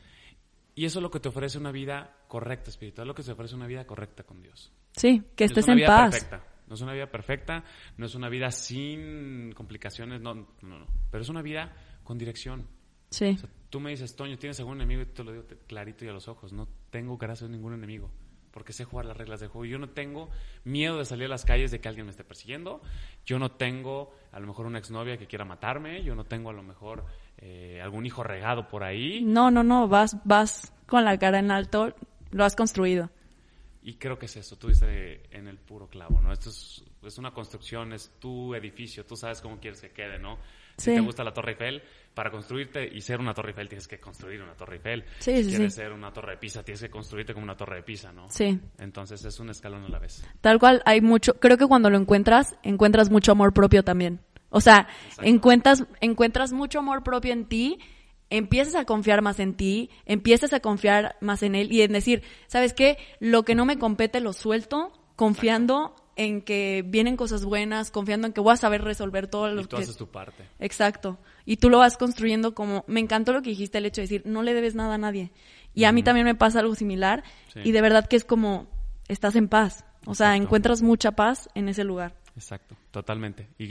Y 0.79 0.85
eso 0.85 0.99
es 0.99 1.03
lo 1.03 1.11
que 1.11 1.19
te 1.19 1.27
ofrece 1.27 1.57
una 1.57 1.73
vida 1.73 2.09
correcta 2.29 2.69
espiritual, 2.69 3.05
lo 3.05 3.13
que 3.13 3.21
te 3.21 3.33
ofrece 3.33 3.53
una 3.53 3.67
vida 3.67 3.85
correcta 3.85 4.23
con 4.23 4.41
Dios. 4.41 4.71
Sí, 4.93 5.21
que 5.35 5.43
estés 5.43 5.67
en 5.67 5.85
paz. 5.85 6.11
Perfecta. 6.11 6.41
No 6.67 6.75
es 6.75 6.79
una 6.79 6.93
vida 6.93 7.11
perfecta, 7.11 7.65
no 7.97 8.05
es 8.05 8.15
una 8.15 8.29
vida 8.29 8.49
sin 8.49 9.51
complicaciones, 9.51 10.21
no, 10.21 10.35
no, 10.35 10.47
no. 10.61 10.87
Pero 11.11 11.21
es 11.21 11.27
una 11.27 11.41
vida 11.41 11.75
con 12.01 12.17
dirección. 12.17 12.65
Sí. 13.09 13.37
tú 13.69 13.81
me 13.81 13.89
dices, 13.89 14.15
Toño, 14.15 14.37
¿tienes 14.37 14.57
algún 14.61 14.77
enemigo? 14.77 15.01
Y 15.01 15.07
te 15.07 15.21
lo 15.25 15.33
digo 15.33 15.43
clarito 15.67 16.05
y 16.05 16.07
a 16.07 16.13
los 16.13 16.29
ojos. 16.29 16.53
No 16.53 16.69
tengo, 16.91 17.17
gracias 17.17 17.49
ningún 17.49 17.73
enemigo. 17.73 18.09
Porque 18.51 18.71
sé 18.71 18.85
jugar 18.85 19.05
las 19.05 19.17
reglas 19.17 19.41
del 19.41 19.49
juego. 19.49 19.65
Yo 19.65 19.79
no 19.79 19.89
tengo 19.89 20.29
miedo 20.63 20.97
de 20.97 21.03
salir 21.03 21.25
a 21.25 21.29
las 21.29 21.43
calles 21.43 21.71
de 21.71 21.81
que 21.81 21.89
alguien 21.89 22.05
me 22.05 22.11
esté 22.11 22.23
persiguiendo. 22.23 22.81
Yo 23.25 23.37
no 23.37 23.51
tengo 23.51 24.15
a 24.31 24.39
lo 24.39 24.47
mejor 24.47 24.65
una 24.65 24.79
exnovia 24.79 25.17
que 25.17 25.27
quiera 25.27 25.43
matarme. 25.43 26.03
Yo 26.05 26.15
no 26.15 26.23
tengo 26.23 26.49
a 26.49 26.53
lo 26.53 26.63
mejor 26.63 27.05
eh, 27.41 27.79
algún 27.81 28.05
hijo 28.05 28.23
regado 28.23 28.67
por 28.67 28.83
ahí. 28.83 29.21
No, 29.23 29.51
no, 29.51 29.63
no. 29.63 29.87
Vas, 29.87 30.17
vas 30.25 30.73
con 30.85 31.05
la 31.05 31.17
cara 31.17 31.39
en 31.39 31.51
alto. 31.51 31.95
Lo 32.31 32.43
has 32.43 32.55
construido. 32.55 33.09
Y 33.81 33.95
creo 33.95 34.19
que 34.19 34.25
es 34.25 34.35
eso, 34.35 34.57
tú 34.57 34.67
dices 34.67 35.21
en 35.31 35.47
el 35.47 35.57
puro 35.57 35.87
clavo, 35.87 36.21
¿no? 36.21 36.33
Esto 36.33 36.49
es, 36.49 36.83
es, 37.01 37.17
una 37.17 37.31
construcción, 37.31 37.93
es 37.93 38.11
tu 38.19 38.53
edificio, 38.53 39.05
tú 39.05 39.15
sabes 39.15 39.39
cómo 39.39 39.57
quieres 39.57 39.79
que 39.81 39.91
quede, 39.91 40.19
¿no? 40.19 40.37
Si 40.77 40.93
te 40.93 40.99
gusta 40.99 41.23
la 41.23 41.33
Torre 41.33 41.51
Eiffel, 41.51 41.81
para 42.13 42.31
construirte 42.31 42.87
y 42.87 43.01
ser 43.01 43.19
una 43.19 43.33
Torre 43.33 43.49
Eiffel 43.49 43.67
tienes 43.67 43.87
que 43.87 43.99
construir 43.99 44.41
una 44.41 44.53
Torre 44.53 44.75
Eiffel. 44.75 45.05
Sí, 45.19 45.43
si 45.43 45.49
quieres 45.49 45.73
ser 45.73 45.91
una 45.91 46.11
Torre 46.11 46.33
de 46.33 46.37
Pisa, 46.37 46.63
tienes 46.63 46.81
que 46.81 46.89
construirte 46.89 47.33
como 47.33 47.43
una 47.43 47.55
Torre 47.55 47.77
de 47.77 47.83
Pisa, 47.83 48.11
¿no? 48.11 48.29
Sí. 48.29 48.59
Entonces 48.77 49.23
es 49.25 49.39
un 49.39 49.49
escalón 49.49 49.83
a 49.83 49.89
la 49.89 49.99
vez. 49.99 50.23
Tal 50.41 50.59
cual, 50.59 50.81
hay 50.85 51.01
mucho, 51.01 51.39
creo 51.39 51.57
que 51.57 51.67
cuando 51.67 51.89
lo 51.89 51.97
encuentras, 51.97 52.57
encuentras 52.63 53.09
mucho 53.09 53.31
amor 53.31 53.53
propio 53.53 53.83
también. 53.83 54.21
O 54.49 54.61
sea, 54.61 54.87
encuentras, 55.21 55.85
encuentras 56.01 56.51
mucho 56.51 56.79
amor 56.79 57.03
propio 57.03 57.33
en 57.33 57.45
ti 57.45 57.79
empiezas 58.29 58.75
a 58.75 58.85
confiar 58.85 59.21
más 59.21 59.39
en 59.39 59.55
ti, 59.55 59.89
empiezas 60.05 60.53
a 60.53 60.59
confiar 60.59 61.15
más 61.19 61.43
en 61.43 61.55
él 61.55 61.71
y 61.71 61.81
en 61.81 61.91
decir, 61.91 62.23
¿sabes 62.47 62.73
qué? 62.73 62.97
Lo 63.19 63.43
que 63.43 63.55
no 63.55 63.65
me 63.65 63.77
compete 63.77 64.19
lo 64.21 64.33
suelto 64.33 64.91
confiando 65.15 65.95
en 66.15 66.41
que 66.41 66.83
vienen 66.85 67.17
cosas 67.17 67.45
buenas, 67.45 67.91
confiando 67.91 68.27
en 68.27 68.33
que 68.33 68.41
voy 68.41 68.53
a 68.53 68.57
saber 68.57 68.83
resolver 68.83 69.27
todo 69.27 69.49
lo 69.49 69.61
y 69.61 69.65
tú 69.65 69.77
que... 69.77 69.83
haces 69.83 69.97
tu 69.97 70.07
parte. 70.07 70.43
Exacto. 70.59 71.17
Y 71.45 71.57
tú 71.57 71.69
lo 71.69 71.79
vas 71.79 71.97
construyendo 71.97 72.53
como... 72.53 72.83
Me 72.87 72.99
encantó 72.99 73.33
lo 73.33 73.41
que 73.41 73.49
dijiste, 73.49 73.77
el 73.77 73.85
hecho 73.85 74.01
de 74.01 74.03
decir, 74.03 74.23
no 74.25 74.43
le 74.43 74.53
debes 74.53 74.75
nada 74.75 74.95
a 74.95 74.97
nadie. 74.97 75.31
Y 75.73 75.85
a 75.85 75.91
mí 75.91 76.03
también 76.03 76.25
me 76.25 76.35
pasa 76.35 76.59
algo 76.59 76.75
similar. 76.75 77.23
Sí. 77.53 77.61
Y 77.63 77.71
de 77.71 77.81
verdad 77.81 78.07
que 78.07 78.17
es 78.17 78.25
como, 78.25 78.67
estás 79.07 79.35
en 79.35 79.47
paz. 79.47 79.85
O 80.05 80.13
sea, 80.13 80.27
Exacto. 80.27 80.43
encuentras 80.43 80.81
mucha 80.81 81.11
paz 81.11 81.49
en 81.55 81.69
ese 81.69 81.83
lugar. 81.83 82.15
Exacto, 82.35 82.75
totalmente. 82.91 83.49
Y, 83.57 83.65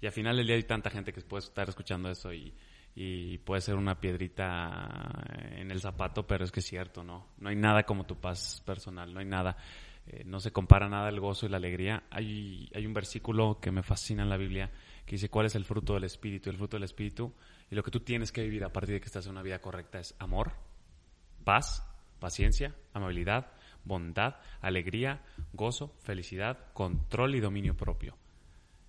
y, 0.00 0.06
al 0.06 0.12
final 0.12 0.36
del 0.36 0.46
día 0.46 0.56
hay 0.56 0.64
tanta 0.64 0.90
gente 0.90 1.12
que 1.12 1.22
puede 1.22 1.44
estar 1.44 1.66
escuchando 1.68 2.10
eso 2.10 2.30
y, 2.32 2.52
y 2.94 3.38
puede 3.38 3.62
ser 3.62 3.74
una 3.76 3.98
piedrita 3.98 5.24
en 5.56 5.70
el 5.70 5.80
zapato, 5.80 6.26
pero 6.26 6.44
es 6.44 6.52
que 6.52 6.60
es 6.60 6.66
cierto, 6.66 7.02
¿no? 7.02 7.28
No 7.38 7.48
hay 7.48 7.56
nada 7.56 7.84
como 7.84 8.04
tu 8.04 8.20
paz 8.20 8.62
personal, 8.66 9.14
no 9.14 9.20
hay 9.20 9.26
nada. 9.26 9.56
Eh, 10.06 10.22
no 10.26 10.40
se 10.40 10.52
compara 10.52 10.88
nada 10.88 11.08
el 11.08 11.20
gozo 11.20 11.46
y 11.46 11.48
la 11.48 11.56
alegría. 11.56 12.04
Hay, 12.10 12.70
hay 12.74 12.86
un 12.86 12.92
versículo 12.92 13.58
que 13.60 13.70
me 13.70 13.82
fascina 13.82 14.22
en 14.22 14.28
la 14.28 14.36
Biblia 14.36 14.70
que 15.06 15.12
dice 15.12 15.30
cuál 15.30 15.46
es 15.46 15.54
el 15.54 15.64
fruto 15.64 15.94
del 15.94 16.04
Espíritu. 16.04 16.50
El 16.50 16.56
fruto 16.56 16.76
del 16.76 16.84
Espíritu 16.84 17.32
y 17.70 17.74
lo 17.74 17.82
que 17.82 17.90
tú 17.90 18.00
tienes 18.00 18.30
que 18.30 18.42
vivir 18.42 18.64
a 18.64 18.72
partir 18.72 18.94
de 18.94 19.00
que 19.00 19.06
estás 19.06 19.26
en 19.26 19.32
una 19.32 19.42
vida 19.42 19.60
correcta 19.60 19.98
es 19.98 20.14
amor, 20.18 20.52
paz, 21.44 21.86
paciencia, 22.20 22.74
amabilidad, 22.92 23.52
bondad, 23.84 24.36
alegría, 24.60 25.22
gozo, 25.52 25.94
felicidad, 26.00 26.72
control 26.72 27.34
y 27.34 27.40
dominio 27.40 27.76
propio. 27.76 28.16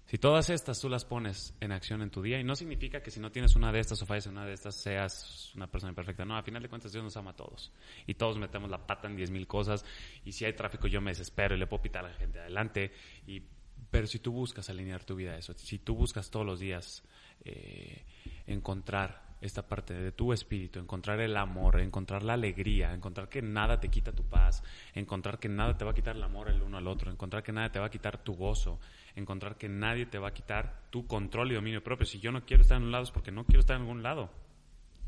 Si 0.08 0.20
todas 0.20 0.52
estas 0.52 0.80
tú 0.80 0.88
las 0.88 1.04
pones 1.04 1.56
en 1.60 1.72
acción 1.72 2.04
en 2.04 2.12
tu 2.12 2.22
día, 2.22 2.40
y 2.40 2.44
no 2.44 2.56
significa 2.56 3.02
que 3.02 3.10
si 3.10 3.20
no 3.20 3.32
tienes 3.32 3.56
una 3.56 3.72
de 3.72 3.80
estas 3.80 4.02
o 4.04 4.06
fallas 4.06 4.28
en 4.28 4.34
una 4.34 4.46
de 4.46 4.54
estas 4.54 4.76
seas 4.76 5.52
una 5.56 5.66
persona 5.66 5.92
imperfecta, 5.92 6.24
no, 6.26 6.38
a 6.38 6.44
final 6.44 6.62
de 6.62 6.70
cuentas 6.70 6.92
Dios 6.92 7.04
nos 7.04 7.18
ama 7.18 7.32
a 7.32 7.36
todos. 7.36 7.72
Y 8.06 8.14
todos 8.14 8.38
metemos 8.38 8.70
la 8.70 8.86
pata 8.86 9.08
en 9.08 9.16
diez 9.16 9.32
mil 9.32 9.48
cosas, 9.48 9.84
y 10.24 10.32
si 10.32 10.46
hay 10.46 10.54
tráfico 10.54 10.88
yo 10.88 11.02
me 11.02 11.10
desespero 11.10 11.56
y 11.56 11.60
le 11.60 11.66
puedo 11.66 11.82
pitar 11.82 12.06
a 12.06 12.10
la 12.10 12.16
gente 12.16 12.40
adelante, 12.40 12.92
y, 13.26 13.42
pero 13.90 14.06
si 14.06 14.20
tú 14.20 14.32
buscas 14.32 14.70
alinear 14.70 15.04
tu 15.04 15.16
vida 15.16 15.32
a 15.32 15.38
eso, 15.38 15.54
si 15.54 15.80
tú 15.80 15.96
buscas 15.96 16.30
todos 16.30 16.46
los 16.46 16.60
días 16.60 17.04
eh, 17.44 18.06
encontrar 18.46 19.25
esta 19.46 19.68
parte 19.68 19.94
de 19.94 20.12
tu 20.12 20.34
espíritu, 20.34 20.80
encontrar 20.80 21.20
el 21.22 21.38
amor, 21.38 21.80
encontrar 21.80 22.24
la 22.24 22.34
alegría, 22.34 22.94
encontrar 22.94 23.30
que 23.30 23.42
nada 23.42 23.80
te 23.80 23.90
quita 23.90 24.12
tu 24.12 24.24
paz, 24.24 24.64
encontrar 24.94 25.40
que 25.40 25.50
nada 25.50 25.78
te 25.78 25.86
va 25.86 25.92
a 25.92 25.94
quitar 25.94 26.16
el 26.16 26.24
amor 26.24 26.50
el 26.50 26.62
uno 26.62 26.78
al 26.78 26.88
otro, 26.88 27.12
encontrar 27.12 27.44
que 27.44 27.52
nada 27.52 27.72
te 27.72 27.80
va 27.80 27.88
a 27.88 27.92
quitar 27.92 28.24
tu 28.24 28.34
gozo, 28.34 28.80
encontrar 29.16 29.58
que 29.58 29.70
nadie 29.70 30.06
te 30.06 30.20
va 30.20 30.30
a 30.30 30.34
quitar 30.34 30.84
tu 30.90 31.08
control 31.08 31.52
y 31.52 31.56
dominio 31.56 31.84
propio. 31.84 32.06
Si 32.06 32.20
yo 32.20 32.32
no 32.32 32.46
quiero 32.46 32.62
estar 32.62 32.78
en 32.78 32.84
un 32.84 32.92
lado 32.92 33.04
es 33.04 33.12
porque 33.12 33.32
no 33.32 33.46
quiero 33.46 33.60
estar 33.62 33.76
en 33.76 33.84
algún 33.84 34.04
lado. 34.04 34.30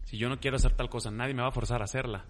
Si 0.06 0.17
yo 0.17 0.29
no 0.29 0.39
quiero 0.39 0.56
hacer 0.56 0.74
tal 0.74 0.89
cosa, 0.89 1.12
nadie 1.12 1.34
me 1.34 1.41
va 1.41 1.50
a 1.50 1.51
forzar 1.51 1.82
a 1.82 1.86
hacerla. 1.86 2.25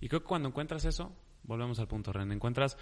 Y 0.00 0.08
creo 0.08 0.20
que 0.20 0.26
cuando 0.26 0.48
encuentras 0.48 0.84
eso, 0.84 1.12
volvemos 1.44 1.78
al 1.78 1.86
punto, 1.88 2.12
Ren, 2.12 2.32
encuentras 2.32 2.76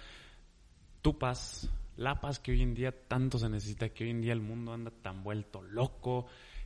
tu 1.01 1.17
paz, 1.19 1.69
la 1.97 2.19
paz 2.19 2.39
que 2.39 2.51
hoy 2.51 2.61
en 2.61 2.73
día 2.73 2.91
tanto 3.07 3.37
se 3.37 3.49
necesita, 3.49 3.89
que 3.89 4.03
hoy 4.03 4.09
en 4.09 4.21
día 4.21 4.33
el 4.33 4.41
mundo 4.41 4.73
anda 4.73 4.91
tan 4.91 5.23
vuelto 5.23 5.61
loco, 5.61 6.25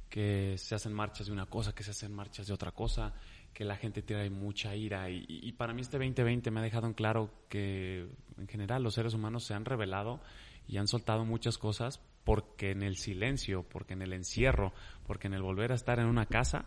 que 0.09 0.57
se 0.57 0.75
hacen 0.75 0.93
marchas 0.93 1.27
de 1.27 1.33
una 1.33 1.45
cosa, 1.45 1.73
que 1.73 1.83
se 1.83 1.91
hacen 1.91 2.13
marchas 2.13 2.47
de 2.47 2.53
otra 2.53 2.71
cosa, 2.71 3.13
que 3.53 3.63
la 3.63 3.75
gente 3.75 4.01
tiene 4.01 4.29
mucha 4.29 4.75
ira. 4.75 5.09
Y, 5.09 5.25
y, 5.27 5.51
para 5.53 5.73
mí 5.73 5.81
este 5.81 5.97
2020 5.97 6.51
me 6.51 6.59
ha 6.59 6.63
dejado 6.63 6.87
en 6.87 6.93
claro 6.93 7.31
que 7.47 8.07
en 8.37 8.47
general 8.47 8.83
los 8.83 8.95
seres 8.95 9.13
humanos 9.13 9.43
se 9.43 9.53
han 9.53 9.65
revelado 9.65 10.19
y 10.67 10.77
han 10.77 10.87
soltado 10.87 11.25
muchas 11.25 11.57
cosas 11.57 11.99
porque 12.23 12.71
en 12.71 12.83
el 12.83 12.97
silencio, 12.97 13.63
porque 13.63 13.93
en 13.93 14.01
el 14.01 14.13
encierro, 14.13 14.73
porque 15.05 15.27
en 15.27 15.33
el 15.33 15.41
volver 15.41 15.71
a 15.71 15.75
estar 15.75 15.99
en 15.99 16.05
una 16.05 16.25
casa, 16.25 16.65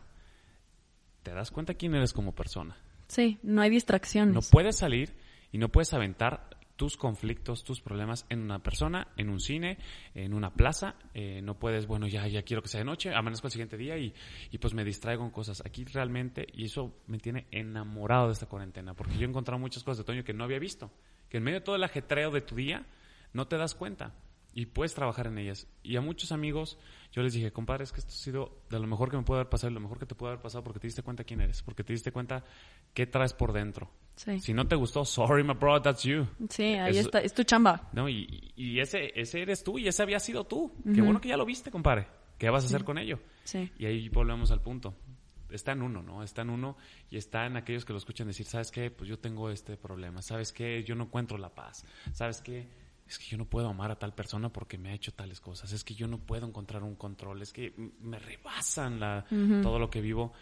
te 1.22 1.32
das 1.32 1.50
cuenta 1.50 1.74
quién 1.74 1.94
eres 1.94 2.12
como 2.12 2.34
persona. 2.34 2.76
Sí, 3.08 3.38
no 3.42 3.62
hay 3.62 3.70
distracciones. 3.70 4.34
No 4.34 4.40
puedes 4.50 4.76
salir 4.76 5.14
y 5.52 5.58
no 5.58 5.68
puedes 5.68 5.92
aventar 5.94 6.48
tus 6.82 6.96
conflictos, 6.96 7.62
tus 7.62 7.80
problemas 7.80 8.26
en 8.28 8.40
una 8.40 8.58
persona, 8.58 9.06
en 9.16 9.30
un 9.30 9.38
cine, 9.38 9.78
en 10.16 10.34
una 10.34 10.52
plaza. 10.52 10.96
Eh, 11.14 11.40
no 11.40 11.56
puedes, 11.56 11.86
bueno, 11.86 12.08
ya, 12.08 12.26
ya 12.26 12.42
quiero 12.42 12.60
que 12.60 12.66
sea 12.66 12.80
de 12.80 12.84
noche, 12.84 13.14
amanezco 13.14 13.46
el 13.46 13.52
siguiente 13.52 13.76
día 13.76 13.96
y, 13.98 14.12
y 14.50 14.58
pues 14.58 14.74
me 14.74 14.82
distraigo 14.82 15.24
en 15.24 15.30
cosas. 15.30 15.62
Aquí 15.64 15.84
realmente, 15.84 16.44
y 16.52 16.64
eso 16.64 16.92
me 17.06 17.18
tiene 17.18 17.46
enamorado 17.52 18.26
de 18.26 18.32
esta 18.32 18.46
cuarentena, 18.46 18.94
porque 18.94 19.14
yo 19.14 19.20
he 19.20 19.28
encontrado 19.28 19.60
muchas 19.60 19.84
cosas 19.84 19.98
de 19.98 20.04
Toño 20.04 20.24
que 20.24 20.32
no 20.32 20.42
había 20.42 20.58
visto. 20.58 20.90
Que 21.28 21.36
en 21.36 21.44
medio 21.44 21.60
de 21.60 21.64
todo 21.64 21.76
el 21.76 21.84
ajetreo 21.84 22.32
de 22.32 22.40
tu 22.40 22.56
día, 22.56 22.84
no 23.32 23.46
te 23.46 23.56
das 23.56 23.76
cuenta 23.76 24.12
y 24.54 24.66
puedes 24.66 24.94
trabajar 24.94 25.26
en 25.26 25.38
ellas. 25.38 25.66
Y 25.82 25.96
a 25.96 26.00
muchos 26.00 26.32
amigos 26.32 26.78
yo 27.12 27.22
les 27.22 27.32
dije, 27.32 27.52
compadre, 27.52 27.84
es 27.84 27.92
que 27.92 28.00
esto 28.00 28.10
ha 28.10 28.16
sido 28.16 28.62
de 28.70 28.78
lo 28.78 28.86
mejor 28.86 29.10
que 29.10 29.16
me 29.16 29.22
puede 29.22 29.40
haber 29.40 29.50
pasado 29.50 29.70
y 29.70 29.74
lo 29.74 29.80
mejor 29.80 29.98
que 29.98 30.06
te 30.06 30.14
puede 30.14 30.32
haber 30.32 30.42
pasado 30.42 30.64
porque 30.64 30.80
te 30.80 30.86
diste 30.86 31.02
cuenta 31.02 31.24
quién 31.24 31.40
eres, 31.40 31.62
porque 31.62 31.84
te 31.84 31.92
diste 31.92 32.12
cuenta 32.12 32.44
qué 32.94 33.06
traes 33.06 33.32
por 33.32 33.52
dentro. 33.52 33.90
Sí. 34.16 34.40
Si 34.40 34.52
no 34.52 34.66
te 34.66 34.76
gustó, 34.76 35.04
sorry, 35.04 35.42
my 35.42 35.54
bro, 35.54 35.80
that's 35.80 36.02
you. 36.02 36.26
Sí, 36.48 36.64
ahí 36.64 36.98
está, 36.98 37.20
es 37.20 37.34
tu 37.34 37.44
chamba. 37.44 37.88
No, 37.92 38.08
y, 38.08 38.52
y 38.56 38.80
ese, 38.80 39.18
ese 39.18 39.42
eres 39.42 39.64
tú 39.64 39.78
y 39.78 39.88
ese 39.88 40.02
había 40.02 40.20
sido 40.20 40.44
tú. 40.44 40.72
Qué 40.94 41.00
bueno 41.00 41.20
que 41.20 41.28
ya 41.28 41.36
lo 41.36 41.46
viste, 41.46 41.70
compadre. 41.70 42.06
¿Qué 42.38 42.50
vas 42.50 42.64
a 42.64 42.66
hacer 42.66 42.84
con 42.84 42.98
ello? 42.98 43.20
Sí. 43.44 43.70
Y 43.78 43.86
ahí 43.86 44.08
volvemos 44.08 44.50
al 44.50 44.60
punto. 44.60 44.94
Está 45.50 45.72
en 45.72 45.82
uno, 45.82 46.02
¿no? 46.02 46.22
Está 46.22 46.42
en 46.42 46.50
uno 46.50 46.76
y 47.10 47.18
está 47.18 47.46
en 47.46 47.56
aquellos 47.56 47.84
que 47.84 47.92
lo 47.92 47.98
escuchan 47.98 48.26
decir, 48.26 48.46
¿sabes 48.46 48.70
qué? 48.70 48.90
Pues 48.90 49.08
yo 49.08 49.18
tengo 49.18 49.50
este 49.50 49.76
problema. 49.76 50.22
¿Sabes 50.22 50.50
qué? 50.50 50.82
Yo 50.82 50.94
no 50.94 51.04
encuentro 51.04 51.36
la 51.36 51.54
paz. 51.54 51.84
¿Sabes 52.12 52.40
qué? 52.40 52.68
Es 53.12 53.18
que 53.18 53.26
yo 53.26 53.36
no 53.38 53.44
puedo 53.44 53.68
amar 53.68 53.90
a 53.90 53.98
tal 53.98 54.14
persona 54.14 54.50
porque 54.52 54.78
me 54.78 54.90
ha 54.90 54.94
hecho 54.94 55.12
tales 55.12 55.40
cosas. 55.40 55.72
Es 55.72 55.84
que 55.84 55.94
yo 55.94 56.06
no 56.08 56.18
puedo 56.18 56.46
encontrar 56.46 56.82
un 56.82 56.96
control. 56.96 57.42
Es 57.42 57.52
que 57.52 57.74
me 58.00 58.18
rebasan 58.18 58.98
la, 59.00 59.24
todo 59.62 59.78
lo 59.78 59.90
que 59.90 60.00
vivo. 60.00 60.32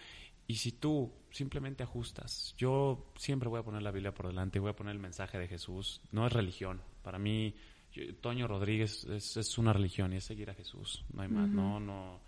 Y 0.47 0.57
si 0.57 0.73
tú 0.73 1.13
simplemente 1.31 1.83
ajustas, 1.83 2.55
yo 2.57 3.13
siempre 3.17 3.49
voy 3.49 3.61
a 3.61 3.63
poner 3.63 3.83
la 3.83 3.91
Biblia 3.93 4.13
por 4.15 4.27
delante, 4.29 4.59
voy 4.59 4.71
a 4.71 4.77
poner 4.77 4.93
el 4.95 5.01
mensaje 5.01 5.39
de 5.39 5.47
Jesús. 5.49 6.01
No 6.13 6.27
es 6.27 6.33
religión. 6.33 6.81
Para 7.03 7.19
mí, 7.19 7.55
yo- 7.93 8.15
Toño 8.17 8.47
Rodríguez 8.49 9.05
es, 9.05 9.37
es 9.37 9.59
una 9.59 9.73
religión 9.73 10.13
y 10.13 10.17
es 10.17 10.25
seguir 10.25 10.51
a 10.51 10.55
Jesús. 10.55 11.05
No 11.13 11.23
hay 11.23 11.29
más. 11.29 11.49
No, 11.49 11.81
no. 11.81 12.21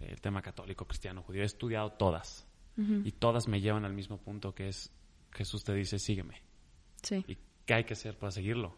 El 0.00 0.20
tema 0.20 0.42
católico, 0.42 0.86
cristiano, 0.86 1.22
judío. 1.22 1.42
He 1.42 1.46
estudiado 1.46 1.90
todas. 1.92 2.46
Y 3.04 3.10
todas 3.12 3.48
me 3.48 3.60
llevan 3.60 3.84
al 3.84 3.92
mismo 3.94 4.18
punto 4.18 4.54
que 4.54 4.68
es 4.68 4.92
Jesús 5.32 5.64
te 5.64 5.74
dice, 5.74 5.98
sígueme. 5.98 6.40
Sí. 7.02 7.24
¿Y 7.26 7.36
qué 7.66 7.74
hay 7.74 7.84
que 7.84 7.94
hacer 7.94 8.16
para 8.16 8.30
seguirlo? 8.30 8.76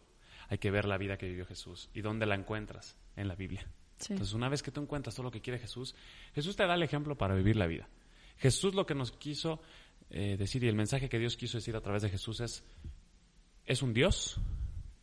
Hay 0.51 0.57
que 0.57 0.69
ver 0.69 0.83
la 0.83 0.97
vida 0.97 1.17
que 1.17 1.29
vivió 1.29 1.45
Jesús. 1.45 1.89
¿Y 1.93 2.01
dónde 2.01 2.25
la 2.25 2.35
encuentras? 2.35 2.97
En 3.15 3.29
la 3.29 3.35
Biblia. 3.35 3.65
Sí. 3.99 4.11
Entonces, 4.11 4.35
una 4.35 4.49
vez 4.49 4.61
que 4.61 4.69
tú 4.69 4.81
encuentras 4.81 5.15
todo 5.15 5.23
lo 5.23 5.31
que 5.31 5.39
quiere 5.39 5.57
Jesús, 5.57 5.95
Jesús 6.35 6.57
te 6.57 6.67
da 6.67 6.75
el 6.75 6.83
ejemplo 6.83 7.17
para 7.17 7.35
vivir 7.35 7.55
la 7.55 7.67
vida. 7.67 7.87
Jesús 8.35 8.75
lo 8.75 8.85
que 8.85 8.93
nos 8.93 9.13
quiso 9.13 9.61
eh, 10.09 10.35
decir 10.37 10.61
y 10.65 10.67
el 10.67 10.75
mensaje 10.75 11.07
que 11.07 11.19
Dios 11.19 11.37
quiso 11.37 11.57
decir 11.57 11.73
a 11.77 11.79
través 11.79 12.01
de 12.01 12.09
Jesús 12.09 12.41
es, 12.41 12.65
es 13.65 13.81
un 13.81 13.93
Dios, 13.93 14.41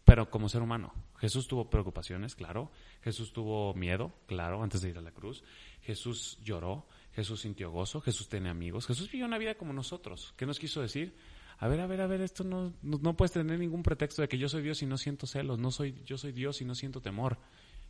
pero 0.05 0.29
como 0.29 0.51
ser 0.51 0.61
humano. 0.61 0.93
Jesús 1.17 1.49
tuvo 1.49 1.71
preocupaciones, 1.71 2.35
claro. 2.35 2.71
Jesús 3.01 3.33
tuvo 3.33 3.73
miedo, 3.73 4.13
claro, 4.27 4.63
antes 4.63 4.83
de 4.83 4.91
ir 4.91 4.99
a 4.99 5.01
la 5.01 5.13
cruz. 5.13 5.43
Jesús 5.81 6.37
lloró, 6.43 6.87
Jesús 7.15 7.41
sintió 7.41 7.71
gozo, 7.71 8.03
Jesús 8.03 8.29
tiene 8.29 8.51
amigos. 8.51 8.87
Jesús 8.87 9.11
vivió 9.11 9.25
una 9.25 9.39
vida 9.39 9.55
como 9.55 9.73
nosotros. 9.73 10.35
¿Qué 10.37 10.45
nos 10.45 10.59
quiso 10.59 10.83
decir? 10.83 11.17
A 11.59 11.69
ver, 11.69 11.81
a 11.81 11.87
ver, 11.87 12.01
a 12.01 12.07
ver, 12.07 12.21
esto 12.21 12.45
no, 12.45 12.73
no, 12.83 12.99
no 13.03 13.17
puedes 13.17 13.33
tener 13.33 13.59
ningún 13.59 13.83
pretexto 13.83 14.23
de 14.23 14.29
que 14.29 14.39
yo 14.39 14.49
soy 14.49 14.63
Dios 14.63 14.81
y 14.83 14.87
no 14.87 14.97
siento 14.97 15.27
celos, 15.27 15.59
no 15.59 15.71
soy, 15.71 16.03
yo 16.05 16.17
soy 16.17 16.33
Dios 16.33 16.61
y 16.61 16.65
no 16.65 16.75
siento 16.75 17.01
temor. 17.01 17.39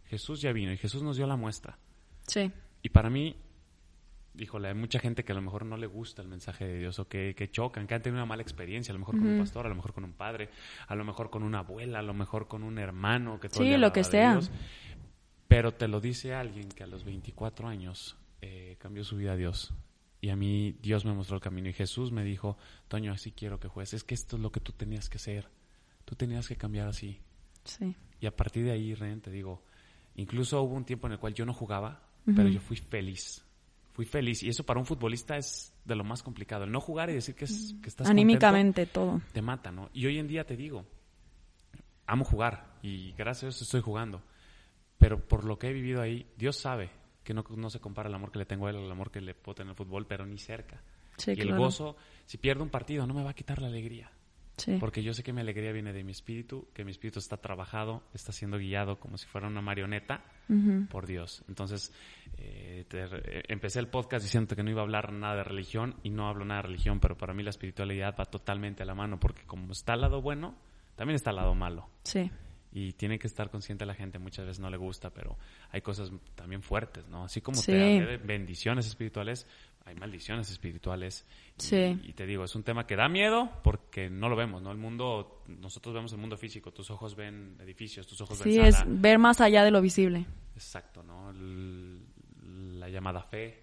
Jesús 0.06 0.40
ya 0.40 0.52
vino 0.52 0.72
y 0.72 0.78
Jesús 0.78 1.02
nos 1.02 1.16
dio 1.16 1.26
la 1.26 1.36
muestra. 1.36 1.78
Sí. 2.26 2.50
Y 2.82 2.88
para 2.88 3.10
mí, 3.10 3.36
híjole, 4.38 4.68
hay 4.68 4.74
mucha 4.74 4.98
gente 4.98 5.22
que 5.22 5.32
a 5.32 5.34
lo 5.34 5.42
mejor 5.42 5.66
no 5.66 5.76
le 5.76 5.86
gusta 5.86 6.22
el 6.22 6.28
mensaje 6.28 6.64
de 6.66 6.78
Dios 6.78 6.98
o 6.98 7.08
que, 7.08 7.34
que 7.34 7.50
chocan, 7.50 7.86
que 7.86 7.94
han 7.94 8.00
tenido 8.00 8.22
una 8.22 8.26
mala 8.26 8.42
experiencia, 8.42 8.92
a 8.92 8.94
lo 8.94 9.00
mejor 9.00 9.18
con 9.18 9.26
un 9.26 9.38
pastor, 9.38 9.66
a 9.66 9.68
lo 9.68 9.74
mejor 9.74 9.92
con 9.92 10.04
un 10.04 10.12
padre, 10.14 10.48
a 10.86 10.94
lo 10.94 11.04
mejor 11.04 11.28
con 11.28 11.42
una 11.42 11.58
abuela, 11.58 11.98
a 11.98 12.02
lo 12.02 12.14
mejor 12.14 12.48
con 12.48 12.62
un 12.62 12.78
hermano 12.78 13.38
que 13.38 13.50
todo 13.50 13.62
Sí, 13.62 13.76
lo 13.76 13.92
que 13.92 14.02
sea. 14.02 14.32
Dios. 14.32 14.50
Pero 15.46 15.74
te 15.74 15.88
lo 15.88 16.00
dice 16.00 16.34
alguien 16.34 16.68
que 16.68 16.84
a 16.84 16.86
los 16.86 17.04
24 17.04 17.68
años 17.68 18.16
eh, 18.40 18.76
cambió 18.78 19.04
su 19.04 19.16
vida 19.16 19.32
a 19.32 19.36
Dios. 19.36 19.74
Y 20.20 20.30
a 20.30 20.36
mí 20.36 20.76
Dios 20.82 21.04
me 21.04 21.12
mostró 21.12 21.36
el 21.36 21.42
camino 21.42 21.68
y 21.68 21.72
Jesús 21.72 22.10
me 22.10 22.24
dijo, 22.24 22.56
Toño, 22.88 23.12
así 23.12 23.32
quiero 23.32 23.60
que 23.60 23.68
juegues. 23.68 23.94
Es 23.94 24.04
que 24.04 24.14
esto 24.14 24.36
es 24.36 24.42
lo 24.42 24.50
que 24.50 24.60
tú 24.60 24.72
tenías 24.72 25.08
que 25.08 25.18
hacer. 25.18 25.48
Tú 26.04 26.16
tenías 26.16 26.48
que 26.48 26.56
cambiar 26.56 26.88
así. 26.88 27.20
Sí. 27.64 27.94
Y 28.20 28.26
a 28.26 28.34
partir 28.34 28.64
de 28.64 28.72
ahí, 28.72 28.94
Ren, 28.94 29.20
te 29.20 29.30
digo, 29.30 29.62
incluso 30.16 30.60
hubo 30.62 30.74
un 30.74 30.84
tiempo 30.84 31.06
en 31.06 31.12
el 31.14 31.18
cual 31.18 31.34
yo 31.34 31.44
no 31.46 31.54
jugaba, 31.54 32.02
pero 32.24 32.48
yo 32.48 32.60
fui 32.60 32.76
feliz. 32.76 33.44
Fui 33.92 34.04
feliz. 34.04 34.42
Y 34.42 34.48
eso 34.48 34.64
para 34.64 34.80
un 34.80 34.86
futbolista 34.86 35.36
es 35.36 35.72
de 35.84 35.94
lo 35.94 36.04
más 36.04 36.22
complicado. 36.22 36.64
El 36.64 36.72
no 36.72 36.80
jugar 36.80 37.10
y 37.10 37.14
decir 37.14 37.34
que, 37.34 37.44
es, 37.44 37.74
que 37.80 37.88
estás 37.88 38.06
contento, 38.06 38.10
Anímicamente 38.10 38.86
todo. 38.86 39.20
te 39.32 39.42
mata, 39.42 39.70
¿no? 39.70 39.90
Y 39.92 40.06
hoy 40.06 40.18
en 40.18 40.26
día 40.26 40.44
te 40.44 40.56
digo, 40.56 40.84
amo 42.06 42.24
jugar 42.24 42.74
y 42.82 43.12
gracias 43.12 43.44
a 43.44 43.48
eso 43.50 43.64
estoy 43.64 43.82
jugando. 43.82 44.22
Pero 44.98 45.20
por 45.28 45.44
lo 45.44 45.58
que 45.58 45.68
he 45.68 45.72
vivido 45.72 46.02
ahí, 46.02 46.26
Dios 46.36 46.56
sabe 46.56 46.90
que 47.28 47.34
no, 47.34 47.44
no 47.56 47.68
se 47.68 47.78
compara 47.78 48.08
el 48.08 48.14
amor 48.14 48.32
que 48.32 48.38
le 48.38 48.46
tengo 48.46 48.66
a 48.66 48.70
él 48.70 48.76
al 48.76 48.90
amor 48.90 49.10
que 49.10 49.20
le 49.20 49.34
puedo 49.34 49.56
tener 49.56 49.68
al 49.72 49.76
fútbol, 49.76 50.06
pero 50.06 50.24
ni 50.24 50.38
cerca. 50.38 50.80
Sí, 51.18 51.32
y 51.36 51.40
el 51.42 51.48
gozo, 51.58 51.96
si 52.24 52.38
pierdo 52.38 52.62
un 52.64 52.70
partido, 52.70 53.06
no 53.06 53.12
me 53.12 53.22
va 53.22 53.30
a 53.30 53.34
quitar 53.34 53.60
la 53.60 53.66
alegría. 53.68 54.10
Sí. 54.56 54.76
Porque 54.80 55.02
yo 55.02 55.12
sé 55.12 55.22
que 55.22 55.32
mi 55.32 55.40
alegría 55.42 55.70
viene 55.72 55.92
de 55.92 56.02
mi 56.02 56.10
espíritu, 56.12 56.66
que 56.72 56.84
mi 56.84 56.90
espíritu 56.90 57.18
está 57.18 57.36
trabajado, 57.36 58.02
está 58.14 58.32
siendo 58.32 58.56
guiado 58.58 58.98
como 58.98 59.16
si 59.18 59.26
fuera 59.26 59.46
una 59.46 59.60
marioneta 59.60 60.24
por 60.90 61.06
Dios. 61.06 61.44
Entonces, 61.48 61.92
eh, 62.38 62.84
te- 62.88 63.04
eh, 63.04 63.42
empecé 63.48 63.78
el 63.80 63.88
podcast 63.88 64.24
diciendo 64.24 64.56
que 64.56 64.62
no 64.62 64.70
iba 64.70 64.80
a 64.80 64.84
hablar 64.84 65.12
nada 65.12 65.36
de 65.36 65.44
religión 65.44 65.94
y 66.02 66.10
no 66.10 66.26
hablo 66.28 66.44
nada 66.44 66.62
de 66.62 66.68
religión, 66.68 66.98
pero 66.98 67.16
para 67.18 67.34
mí 67.34 67.42
la 67.42 67.50
espiritualidad 67.50 68.16
va 68.18 68.24
totalmente 68.24 68.82
a 68.82 68.86
la 68.86 68.94
mano 68.94 69.20
porque 69.20 69.42
como 69.44 69.70
está 69.72 69.92
al 69.92 70.00
lado 70.00 70.22
bueno, 70.22 70.56
también 70.96 71.14
está 71.16 71.30
al 71.30 71.36
lado 71.36 71.54
malo. 71.54 71.88
Sí. 72.04 72.28
Y 72.70 72.92
tiene 72.92 73.18
que 73.18 73.26
estar 73.26 73.50
consciente 73.50 73.86
la 73.86 73.94
gente, 73.94 74.18
muchas 74.18 74.44
veces 74.46 74.60
no 74.60 74.68
le 74.68 74.76
gusta, 74.76 75.10
pero 75.10 75.38
hay 75.70 75.80
cosas 75.80 76.10
también 76.34 76.62
fuertes, 76.62 77.06
¿no? 77.08 77.24
Así 77.24 77.40
como 77.40 77.56
Sí. 77.58 77.72
te 77.72 77.96
hablé 78.00 78.06
de 78.06 78.16
bendiciones 78.18 78.86
espirituales, 78.86 79.46
hay 79.86 79.94
maldiciones 79.94 80.50
espirituales. 80.50 81.24
Y- 81.58 81.62
Sí. 81.62 82.00
Y, 82.04 82.12
te 82.12 82.26
digo, 82.26 82.44
es 82.44 82.54
un 82.54 82.62
tema 82.64 82.86
que 82.86 82.94
da 82.94 83.08
miedo 83.08 83.50
porque 83.64 84.10
no 84.10 84.28
lo 84.28 84.36
vemos, 84.36 84.60
¿no? 84.60 84.70
El 84.70 84.76
mundo, 84.76 85.42
nosotros 85.46 85.94
vemos 85.94 86.12
el 86.12 86.18
mundo 86.18 86.36
físico, 86.36 86.70
tus 86.72 86.90
ojos 86.90 87.16
ven 87.16 87.56
edificios, 87.60 88.06
tus 88.06 88.20
ojos 88.20 88.36
Sí, 88.38 88.58
ven 88.58 88.66
es 88.66 88.74
sala. 88.74 88.90
ver 88.94 89.18
más 89.18 89.40
allá 89.40 89.64
de 89.64 89.70
lo 89.70 89.80
visible. 89.80 90.26
Exacto, 90.54 91.02
¿no? 91.02 91.32
La 92.78 92.88
llamada 92.90 93.22
fe, 93.22 93.62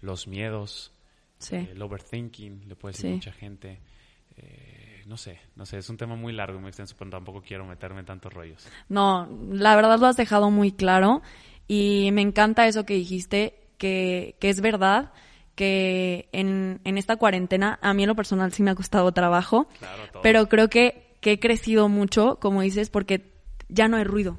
los 0.00 0.28
miedos, 0.28 0.92
Sí. 1.38 1.56
el 1.56 1.82
overthinking, 1.82 2.68
le 2.68 2.76
puede 2.76 2.92
decir 2.92 3.10
Sí. 3.10 3.14
mucha 3.14 3.32
gente. 3.32 3.80
Eh, 4.36 4.87
no 5.08 5.16
sé, 5.16 5.40
no 5.56 5.64
sé, 5.64 5.78
es 5.78 5.88
un 5.88 5.96
tema 5.96 6.16
muy 6.16 6.34
largo 6.34 6.58
y 6.58 6.60
muy 6.60 6.68
extenso, 6.68 6.94
pero 6.98 7.10
tampoco 7.10 7.40
quiero 7.40 7.64
meterme 7.64 8.00
en 8.00 8.06
tantos 8.06 8.30
rollos. 8.30 8.68
No, 8.90 9.26
la 9.50 9.74
verdad 9.74 9.98
lo 9.98 10.06
has 10.06 10.18
dejado 10.18 10.50
muy 10.50 10.70
claro 10.70 11.22
y 11.66 12.10
me 12.12 12.20
encanta 12.20 12.66
eso 12.66 12.84
que 12.84 12.94
dijiste, 12.94 13.58
que, 13.78 14.36
que 14.38 14.50
es 14.50 14.60
verdad 14.60 15.12
que 15.54 16.28
en, 16.32 16.80
en 16.84 16.98
esta 16.98 17.16
cuarentena 17.16 17.78
a 17.80 17.94
mí 17.94 18.02
en 18.02 18.08
lo 18.08 18.14
personal 18.14 18.52
sí 18.52 18.62
me 18.62 18.70
ha 18.70 18.74
costado 18.74 19.10
trabajo, 19.12 19.66
Claro, 19.78 20.20
pero 20.22 20.46
creo 20.48 20.68
que, 20.68 21.16
que 21.20 21.32
he 21.32 21.40
crecido 21.40 21.88
mucho, 21.88 22.36
como 22.38 22.60
dices, 22.60 22.90
porque 22.90 23.32
ya 23.70 23.88
no 23.88 23.96
hay 23.96 24.04
ruido. 24.04 24.38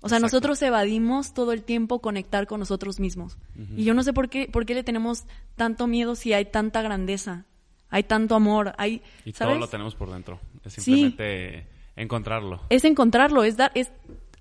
O 0.00 0.08
sea, 0.08 0.18
Exacto. 0.18 0.26
nosotros 0.26 0.62
evadimos 0.62 1.32
todo 1.32 1.52
el 1.52 1.62
tiempo 1.62 2.00
conectar 2.00 2.46
con 2.46 2.60
nosotros 2.60 2.98
mismos. 3.00 3.36
Y 3.76 3.84
yo 3.84 3.94
no 3.94 4.02
sé 4.02 4.12
por 4.12 4.28
qué, 4.28 4.48
por 4.52 4.66
qué 4.66 4.74
le 4.74 4.84
tenemos 4.84 5.24
tanto 5.56 5.86
miedo 5.86 6.14
si 6.16 6.32
hay 6.32 6.44
tanta 6.44 6.82
grandeza, 6.82 7.46
hay 7.90 8.02
tanto 8.04 8.34
amor, 8.34 8.72
hay, 8.78 9.02
Y 9.24 9.32
¿sabes? 9.32 9.54
todo 9.54 9.60
lo 9.60 9.68
tenemos 9.68 9.94
por 9.94 10.10
dentro. 10.10 10.40
Es 10.64 10.74
Sí. 10.74 10.80
simplemente 10.82 11.66
encontrarlo. 11.96 12.60
es 12.68 12.84
encontrarlo, 12.84 13.42
es 13.44 13.56
dar, 13.56 13.72
es 13.74 13.92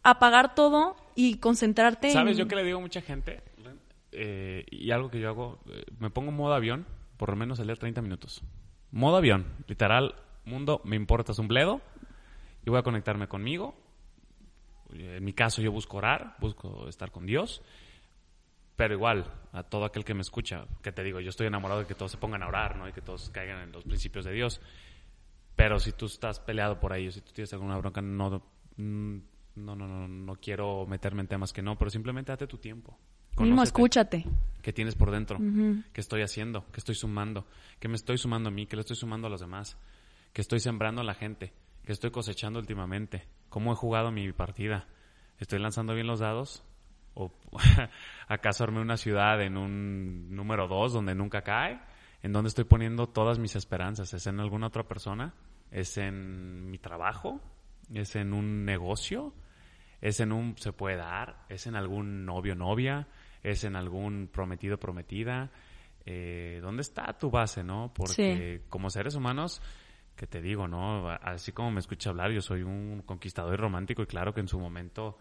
apagar 0.04 0.56
todo 0.56 0.96
y 1.16 1.38
concentrarte 1.38 2.12
¿Sabes? 2.12 2.34
en... 2.34 2.38
Yo 2.40 2.48
que 2.48 2.56
le 2.56 2.64
digo 2.64 2.78
a 2.78 2.82
mucha 2.82 3.02
gente, 3.02 3.42
eh, 4.12 4.66
y 4.72 4.92
algo 4.92 5.10
que 5.10 5.20
yo 5.20 5.30
hago, 5.30 5.60
eh, 5.70 5.84
me 6.00 6.10
pongo 6.10 6.32
modo 6.32 6.54
avión, 6.54 6.86
por 7.18 7.30
lo 7.30 7.36
menos 7.36 7.60
al 7.60 7.68
día 7.68 7.76
30 7.76 8.02
minutos. 8.02 8.44
Modo 8.92 9.18
avión, 9.18 9.46
literal, 9.68 10.16
mundo, 10.46 10.82
me 10.86 10.96
importa 10.96 11.32
es 11.32 11.40
un 11.40 11.48
bledo, 11.48 11.82
y 12.66 12.70
voy 12.70 12.80
a 12.80 12.84
conectarme 12.84 13.28
conmigo. 13.28 13.76
En 14.94 15.24
mi 15.24 15.34
caso 15.34 15.62
yo 15.62 15.72
busco 15.72 15.98
orar, 15.98 16.36
busco 16.40 16.88
estar 16.88 17.12
con 17.12 17.26
Dios, 17.26 17.62
pero 18.78 18.94
igual, 18.94 19.26
a 19.52 19.64
todo 19.64 19.86
aquel 19.86 20.06
que 20.06 20.14
me 20.14 20.22
escucha, 20.22 20.66
que 20.84 20.92
te 20.92 21.04
digo, 21.04 21.20
yo 21.20 21.30
estoy 21.30 21.48
enamorado 21.48 21.82
de 21.82 21.88
que 21.88 21.96
todos 21.96 22.12
se 22.12 22.18
pongan 22.18 22.44
a 22.44 22.48
orar, 22.48 22.78
¿no? 22.78 22.88
Y 22.88 22.94
que 22.94 23.02
todos 23.02 23.30
caigan 23.32 23.64
en 23.64 23.72
los 23.72 23.84
principios 23.84 24.24
de 24.24 24.32
Dios. 24.32 24.62
Pero 25.56 25.80
si 25.80 25.92
tú 25.94 26.06
estás 26.06 26.40
peleado 26.40 26.80
por 26.80 26.94
ahí, 26.94 27.08
o 27.08 27.12
si 27.12 27.22
tú 27.22 27.32
tienes 27.34 27.52
alguna 27.54 27.76
bronca, 27.78 28.02
no, 28.02 28.44
mm, 28.78 29.18
no, 29.56 29.76
no, 29.76 29.88
no, 29.88 30.08
no 30.08 30.36
quiero 30.36 30.86
meterme 30.86 31.22
en 31.22 31.28
temas 31.28 31.52
que 31.52 31.64
no, 31.64 31.76
pero 31.76 31.90
simplemente 31.90 32.32
date 32.32 32.46
tu 32.46 32.60
tiempo. 32.60 32.96
Mismo 33.40 33.64
escúchate. 33.64 34.26
¿Qué 34.62 34.72
tienes 34.74 34.96
por 34.96 35.10
dentro? 35.10 35.40
¿Qué 35.92 36.02
estoy 36.02 36.22
haciendo? 36.22 36.66
¿Qué 36.72 36.80
estoy 36.80 36.96
sumando? 36.96 37.48
¿Qué 37.80 37.88
me 37.88 37.96
estoy 37.96 38.20
sumando 38.20 38.50
a 38.50 38.52
mí? 38.52 38.68
¿Qué 38.68 38.76
le 38.76 38.82
estoy 38.82 38.96
sumando 38.96 39.28
a 39.28 39.30
los 39.30 39.40
demás? 39.40 39.78
¿Qué 40.34 40.42
estoy 40.42 40.60
sembrando 40.60 41.02
a 41.02 41.04
la 41.04 41.16
gente? 41.16 41.54
¿Qué 41.84 41.94
estoy 41.94 42.12
cosechando 42.12 42.60
últimamente? 42.60 43.28
¿Cómo 43.50 43.74
he 43.74 43.76
jugado 43.76 44.12
mi 44.12 44.32
partida? 44.34 44.88
¿Estoy 45.40 45.60
lanzando 45.60 45.94
bien 45.94 46.08
los 46.08 46.20
dados? 46.20 46.64
¿O 47.20 47.32
acaso 48.28 48.64
armé 48.64 48.80
una 48.80 48.98
ciudad 48.98 49.42
en 49.42 49.58
un 49.58 50.36
número 50.36 50.68
dos 50.68 50.94
donde 50.94 51.16
nunca 51.16 51.42
cae? 51.42 51.80
¿En 52.22 52.32
dónde 52.32 52.50
estoy 52.50 52.66
poniendo 52.66 53.08
todas 53.08 53.40
mis 53.40 53.56
esperanzas? 53.56 54.14
¿Es 54.14 54.28
en 54.28 54.40
alguna 54.40 54.68
otra 54.68 54.84
persona? 54.84 55.34
¿Es 55.72 55.98
en 55.98 56.70
mi 56.70 56.78
trabajo? 56.78 57.42
¿Es 57.94 58.16
en 58.16 58.34
un 58.34 58.66
negocio? 58.66 59.34
¿Es 60.02 60.20
en 60.20 60.32
un 60.32 60.58
se 60.58 60.74
puede 60.74 60.98
dar? 60.98 61.46
¿Es 61.50 61.68
en 61.68 61.76
algún 61.76 62.26
novio 62.26 62.56
novia? 62.56 63.08
¿Es 63.44 63.64
en 63.64 63.76
algún 63.76 64.30
prometido 64.32 64.78
prometida? 64.78 65.52
Eh, 66.06 66.60
¿Dónde 66.62 66.82
está 66.82 67.18
tu 67.18 67.32
base, 67.32 67.64
no? 67.64 67.92
Porque 67.96 68.62
como 68.70 68.90
seres 68.90 69.16
humanos, 69.16 69.62
que 70.16 70.28
te 70.28 70.42
digo, 70.42 70.68
¿no? 70.68 71.10
Así 71.10 71.52
como 71.52 71.72
me 71.72 71.80
escucha 71.80 72.12
hablar, 72.12 72.32
yo 72.32 72.42
soy 72.42 72.64
un 72.64 73.02
conquistador 73.06 73.54
y 73.56 73.58
romántico 73.58 74.02
y 74.04 74.08
claro 74.08 74.34
que 74.34 74.42
en 74.42 74.48
su 74.48 74.60
momento, 74.60 75.18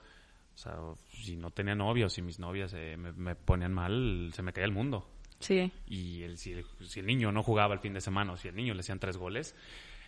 o 0.56 0.58
sea, 0.58 0.76
si 1.12 1.36
no 1.36 1.50
tenía 1.50 1.74
novios, 1.74 2.14
si 2.14 2.22
mis 2.22 2.38
novias 2.40 2.72
eh, 2.74 2.96
me, 2.96 3.12
me 3.12 3.36
ponían 3.36 3.72
mal, 3.74 4.30
se 4.34 4.42
me 4.42 4.52
caía 4.52 4.64
el 4.64 4.72
mundo. 4.72 5.06
Sí. 5.38 5.70
Y 5.86 6.22
el, 6.22 6.38
si, 6.38 6.52
el, 6.52 6.64
si 6.88 7.00
el 7.00 7.06
niño 7.06 7.30
no 7.30 7.42
jugaba 7.42 7.74
el 7.74 7.80
fin 7.80 7.92
de 7.92 8.00
semana 8.00 8.32
o 8.32 8.36
si 8.38 8.48
el 8.48 8.56
niño 8.56 8.72
le 8.72 8.80
hacían 8.80 8.98
tres 8.98 9.18
goles, 9.18 9.54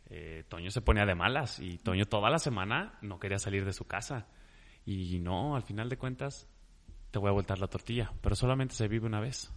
eh, 0.09 0.45
Toño 0.49 0.71
se 0.71 0.81
ponía 0.81 1.05
de 1.05 1.15
malas 1.15 1.59
y 1.61 1.77
Toño 1.77 2.07
toda 2.07 2.31
la 2.31 2.39
semana 2.39 2.99
no 3.03 3.19
quería 3.21 3.39
salir 3.39 3.67
de 3.67 3.75
su 3.75 3.85
casa. 3.85 4.27
Y 4.87 5.19
no, 5.19 5.55
al 5.55 5.63
final 5.65 5.91
de 5.91 5.99
cuentas, 5.99 6.49
te 7.11 7.19
voy 7.19 7.29
a 7.29 7.33
voltar 7.33 7.59
la 7.59 7.67
tortilla, 7.67 8.11
pero 8.23 8.35
solamente 8.35 8.75
se 8.75 8.89
vive 8.89 9.07
una 9.07 9.21
vez. 9.21 9.53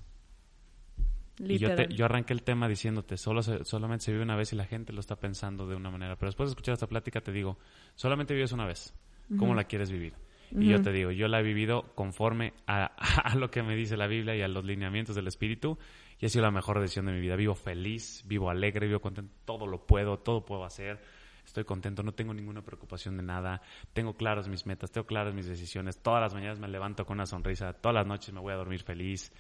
Y 1.40 1.58
yo, 1.58 1.70
Literal. 1.70 1.88
te, 1.88 1.96
yo 1.96 2.04
arranqué 2.04 2.34
el 2.34 2.44
tema 2.44 2.68
diciéndote, 2.68 3.16
solo 3.16 3.42
se- 3.42 3.64
solamente 3.64 4.04
se 4.06 4.12
vive 4.12 4.24
una 4.24 4.36
vez 4.36 4.52
y 4.52 4.58
la 4.58 4.66
gente 4.66 4.92
lo 4.92 5.00
está 5.00 5.16
pensando 5.16 5.66
de 5.66 5.76
una 5.76 5.90
manera. 5.90 6.18
Pero 6.18 6.28
después 6.28 6.50
de 6.50 6.52
escuchar 6.52 6.74
esta 6.74 6.88
plática 6.88 7.22
te 7.22 7.32
digo, 7.32 7.58
solamente 7.96 8.34
vives 8.34 8.52
una 8.52 8.66
vez. 8.66 8.94
¿Cómo 9.40 9.56
la 9.56 9.64
quieres 9.64 9.90
vivir? 9.90 10.14
Y 10.52 10.70
yo 10.70 10.82
te 10.82 10.92
digo, 10.92 11.12
yo 11.12 11.28
la 11.28 11.40
he 11.40 11.44
vivido 11.44 11.94
conforme 11.96 12.54
a, 12.68 12.86
a 13.24 13.36
lo 13.36 13.50
que 13.50 13.64
me 13.64 13.76
dice 13.76 13.98
la 13.98 14.08
Biblia 14.08 14.36
y 14.36 14.42
a 14.42 14.48
los 14.48 14.66
lineamientos 14.66 15.16
del 15.16 15.28
Espíritu. 15.28 15.78
Y 16.20 16.26
ha 16.26 16.30
sido 16.30 16.44
la 16.44 16.52
mejor 16.52 16.80
decisión 16.80 17.06
de 17.06 17.14
mi 17.14 17.20
vida. 17.20 17.36
Vivo 17.36 17.56
feliz, 17.56 18.24
vivo 18.28 18.50
alegre, 18.50 18.88
vivo 18.88 19.00
contento. 19.00 19.34
Todo 19.46 19.66
lo 19.66 19.86
puedo, 19.86 20.20
todo 20.20 20.46
puedo 20.46 20.64
hacer. 20.64 21.02
Estoy 21.46 21.64
contento, 21.64 22.04
no 22.04 22.14
tengo 22.14 22.34
ninguna 22.34 22.62
preocupación 22.62 23.18
de 23.18 23.24
nada. 23.24 23.62
Tengo 23.94 24.14
claras 24.14 24.48
mis 24.48 24.66
metas, 24.66 24.92
tengo 24.92 25.08
claras 25.08 25.34
mis 25.34 25.48
decisiones. 25.48 25.98
Todas 25.98 26.22
las 26.22 26.34
mañanas 26.34 26.60
me 26.60 26.68
levanto 26.68 27.06
con 27.06 27.18
una 27.18 27.26
sonrisa. 27.26 27.74
Todas 27.74 27.96
las 27.96 28.06
noches 28.06 28.34
me 28.34 28.40
voy 28.40 28.54
a 28.54 28.58
dormir 28.58 28.84
feliz. 28.84 29.34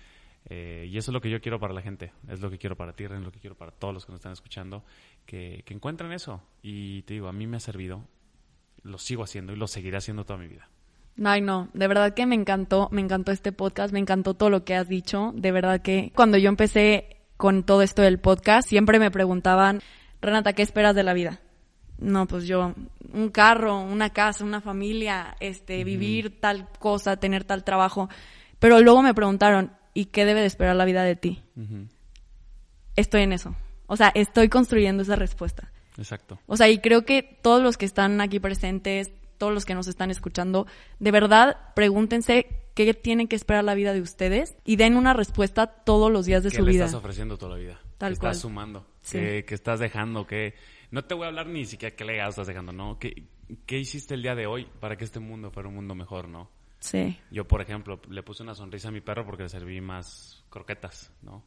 Eh, 0.50 0.88
y 0.90 0.98
eso 0.98 1.12
es 1.12 1.14
lo 1.14 1.22
que 1.22 1.30
yo 1.30 1.40
quiero 1.40 1.60
para 1.60 1.74
la 1.74 1.82
gente, 1.82 2.14
es 2.28 2.42
lo 2.42 2.50
que 2.50 2.58
quiero 2.58 2.76
para 2.76 2.94
ti, 2.94 3.04
es 3.04 3.12
lo 3.12 3.32
que 3.32 3.40
quiero 3.40 3.56
para 3.56 3.72
todos 3.72 3.94
los 3.94 4.06
que 4.06 4.12
nos 4.12 4.20
están 4.20 4.32
escuchando, 4.32 4.84
que, 5.26 5.62
que 5.66 5.74
encuentren 5.74 6.12
eso. 6.12 6.42
Y 6.64 7.04
te 7.04 7.14
digo, 7.14 7.28
a 7.28 7.32
mí 7.32 7.46
me 7.46 7.58
ha 7.58 7.60
servido, 7.60 8.08
lo 8.82 8.98
sigo 8.98 9.24
haciendo 9.24 9.54
y 9.54 9.56
lo 9.56 9.68
seguiré 9.68 9.98
haciendo 9.98 10.26
toda 10.26 10.40
mi 10.40 10.48
vida. 10.48 10.68
Ay, 11.24 11.42
no, 11.42 11.70
de 11.74 11.88
verdad 11.88 12.14
que 12.14 12.26
me 12.26 12.36
encantó, 12.36 12.90
me 12.92 13.02
encantó 13.02 13.32
este 13.32 13.52
podcast, 13.52 13.94
me 13.94 14.00
encantó 14.00 14.34
todo 14.34 14.50
lo 14.50 14.64
que 14.64 14.76
has 14.76 14.88
dicho. 14.88 15.34
De 15.36 15.52
verdad 15.52 15.82
que 15.82 16.12
cuando 16.16 16.38
yo 16.38 16.50
empecé 16.50 17.18
con 17.38 17.64
todo 17.64 17.82
esto 17.82 18.02
del 18.02 18.20
podcast, 18.20 18.68
siempre 18.68 19.00
me 19.00 19.12
preguntaban, 19.12 19.82
Renata, 20.22 20.54
¿qué 20.54 20.62
esperas 20.62 20.96
de 20.96 21.04
la 21.04 21.14
vida? 21.14 21.42
No, 21.98 22.28
pues 22.28 22.48
yo, 22.48 22.74
un 23.14 23.30
carro, 23.30 23.80
una 23.80 24.10
casa, 24.10 24.44
una 24.44 24.62
familia, 24.62 25.36
este, 25.40 25.84
vivir 25.84 26.40
tal 26.40 26.68
cosa, 26.80 27.18
tener 27.18 27.44
tal 27.44 27.64
trabajo. 27.64 28.10
Pero 28.60 28.80
luego 28.80 29.04
me 29.04 29.14
preguntaron, 29.14 29.72
¿y 29.94 30.06
qué 30.06 30.26
debe 30.26 30.42
de 30.42 30.48
esperar 30.48 30.76
la 30.76 30.86
vida 30.86 31.04
de 31.04 31.16
ti? 31.16 31.44
Estoy 32.96 33.22
en 33.22 33.34
eso. 33.34 33.56
O 33.88 33.98
sea, 33.98 34.12
estoy 34.16 34.50
construyendo 34.50 35.04
esa 35.04 35.16
respuesta. 35.16 35.72
Exacto. 35.98 36.40
O 36.48 36.58
sea, 36.58 36.70
y 36.70 36.80
creo 36.80 37.06
que 37.06 37.22
todos 37.22 37.62
los 37.62 37.78
que 37.78 37.86
están 37.86 38.22
aquí 38.22 38.40
presentes, 38.40 39.12
todos 39.42 39.52
los 39.56 39.66
que 39.66 39.74
nos 39.74 39.88
están 39.88 40.12
escuchando, 40.12 40.68
de 41.00 41.10
verdad, 41.10 41.58
pregúntense 41.74 42.46
qué 42.76 42.94
tienen 42.94 43.28
que 43.28 43.36
esperar 43.36 43.64
la 43.64 43.74
vida 43.74 43.92
de 43.92 44.00
ustedes 44.00 44.56
y 44.66 44.76
den 44.76 44.96
una 44.96 45.14
respuesta 45.14 45.66
todos 45.66 46.12
los 46.12 46.28
días 46.28 46.44
de 46.44 46.52
¿Qué 46.52 46.58
su 46.58 46.64
le 46.64 46.74
vida. 46.74 46.86
estás 46.86 47.00
ofreciendo 47.00 47.40
toda 47.40 47.56
la 47.56 47.58
vida? 47.58 47.82
Tal 47.98 48.14
¿Qué 48.14 48.20
cual. 48.20 48.34
estás 48.34 48.42
sumando? 48.44 48.86
Sí. 49.02 49.18
¿Qué, 49.18 49.46
qué 49.48 49.56
estás 49.56 49.80
dejando? 49.80 50.28
¿Qué... 50.28 50.54
No 50.92 51.06
te 51.06 51.16
voy 51.16 51.24
a 51.26 51.30
hablar 51.30 51.48
ni 51.48 51.66
siquiera 51.66 51.96
qué 51.96 52.06
legado 52.06 52.30
estás 52.30 52.46
dejando, 52.46 52.72
¿no? 52.72 53.00
¿Qué, 53.00 53.30
¿Qué 53.66 53.80
hiciste 53.80 54.14
el 54.14 54.22
día 54.22 54.36
de 54.36 54.46
hoy 54.46 54.68
para 54.80 54.96
que 54.96 55.06
este 55.06 55.20
mundo 55.20 55.50
fuera 55.50 55.70
un 55.70 55.74
mundo 55.74 55.96
mejor, 55.96 56.28
no? 56.28 56.52
Sí, 56.80 57.18
Yo, 57.32 57.48
por 57.48 57.62
ejemplo, 57.62 58.00
le 58.12 58.22
puse 58.22 58.44
una 58.44 58.54
sonrisa 58.54 58.90
a 58.90 58.92
mi 58.92 59.02
perro 59.02 59.26
porque 59.26 59.42
le 59.42 59.50
serví 59.50 59.82
más 59.82 60.46
croquetas, 60.52 61.12
¿no? 61.24 61.44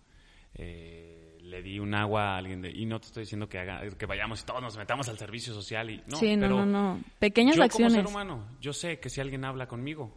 Eh, 0.55 1.24
le 1.45 1.63
di 1.63 1.79
un 1.79 1.95
agua 1.95 2.35
a 2.35 2.39
alguien 2.39 2.63
de... 2.63 2.71
Y 2.71 2.87
no 2.87 3.01
te 3.01 3.07
estoy 3.07 3.23
diciendo 3.23 3.49
que, 3.49 3.59
haga, 3.59 3.87
que 3.91 4.07
vayamos 4.07 4.41
y 4.41 4.47
todos 4.47 4.63
nos 4.63 4.77
metamos 4.79 5.09
al 5.09 5.19
servicio 5.19 5.53
social 5.53 5.91
y... 5.91 6.03
No, 6.07 6.17
sí, 6.17 6.37
no, 6.37 6.43
pero 6.43 6.65
no, 6.65 6.95
no. 6.95 7.05
Pequeñas 7.19 7.57
yo 7.57 7.63
acciones. 7.63 7.93
como 7.93 8.09
ser 8.09 8.15
humano, 8.15 8.49
yo 8.61 8.73
sé 8.73 8.99
que 8.99 9.11
si 9.11 9.21
alguien 9.21 9.45
habla 9.45 9.69
conmigo, 9.69 10.13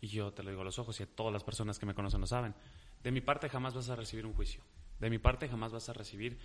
y 0.00 0.06
yo 0.06 0.32
te 0.32 0.44
lo 0.44 0.50
digo 0.50 0.62
a 0.62 0.64
los 0.64 0.78
ojos 0.78 0.98
y 1.00 1.02
a 1.02 1.06
todas 1.06 1.32
las 1.32 1.42
personas 1.42 1.78
que 1.78 1.86
me 1.86 1.94
conocen 1.94 2.20
lo 2.20 2.28
saben, 2.28 2.54
de 3.02 3.10
mi 3.10 3.20
parte 3.20 3.48
jamás 3.48 3.74
vas 3.74 3.90
a 3.90 3.96
recibir 3.96 4.24
un 4.24 4.34
juicio. 4.34 4.62
De 5.00 5.10
mi 5.10 5.18
parte 5.18 5.48
jamás 5.48 5.72
vas 5.72 5.88
a 5.88 5.92
recibir 5.92 6.38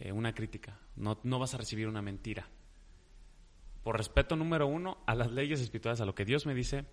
eh, 0.00 0.10
una 0.10 0.34
crítica. 0.34 0.78
No, 0.96 1.18
no 1.22 1.38
vas 1.38 1.54
a 1.54 1.58
recibir 1.58 1.86
una 1.86 2.02
mentira. 2.02 2.48
Por 3.84 3.96
respeto 3.96 4.34
número 4.34 4.66
uno 4.66 4.98
a 5.06 5.14
las 5.14 5.30
leyes 5.30 5.60
espirituales, 5.60 6.00
a 6.00 6.06
lo 6.06 6.14
que 6.14 6.24
Dios 6.24 6.44
me 6.44 6.54
dice, 6.54 6.86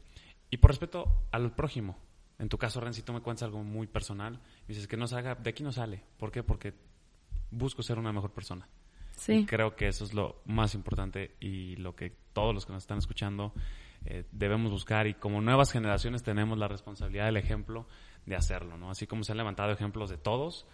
y 0.52 0.58
por 0.58 0.70
respeto 0.70 1.26
al 1.32 1.54
prójimo. 1.56 1.98
En 2.44 2.50
tu 2.50 2.58
caso, 2.58 2.82
Ren, 2.82 2.94
si 2.94 3.04
tú 3.04 3.14
me 3.14 3.22
cuentas 3.22 3.44
algo 3.44 3.64
muy 3.64 3.88
personal, 3.88 4.38
dices 4.68 4.86
que 4.86 4.98
no 4.98 5.08
salga, 5.08 5.36
de 5.36 5.50
aquí 5.50 5.64
no 5.64 5.72
sale. 5.72 6.04
¿Por 6.18 6.30
qué? 6.30 6.44
Porque 6.44 6.74
busco 7.52 7.82
ser 7.84 7.98
una 7.98 8.12
mejor 8.12 8.34
persona. 8.34 8.68
Y 9.16 9.20
Sí, 9.20 9.46
creo 9.46 9.78
que 9.78 9.88
eso 9.88 10.04
es 10.04 10.14
lo 10.14 10.42
más 10.44 10.76
importante 10.76 11.38
y 11.40 11.78
lo 11.78 11.96
que 11.96 12.10
todos 12.34 12.54
los 12.54 12.66
que 12.66 12.74
nos 12.74 12.84
están 12.84 12.98
escuchando 12.98 13.54
eh, 14.04 14.26
debemos 14.34 14.72
buscar 14.72 15.08
y 15.08 15.14
como 15.14 15.40
nuevas 15.40 15.72
generaciones 15.72 16.22
tenemos 16.22 16.58
la 16.58 16.68
responsabilidad 16.68 17.28
del 17.28 17.38
ejemplo 17.38 17.88
de 18.26 18.36
hacerlo, 18.36 18.76
¿no? 18.78 18.90
Así 18.90 19.08
como 19.08 19.24
se 19.24 19.32
han 19.32 19.38
levantado 19.38 19.72
ejemplos 19.72 20.10
de 20.10 20.18
todos, 20.18 20.68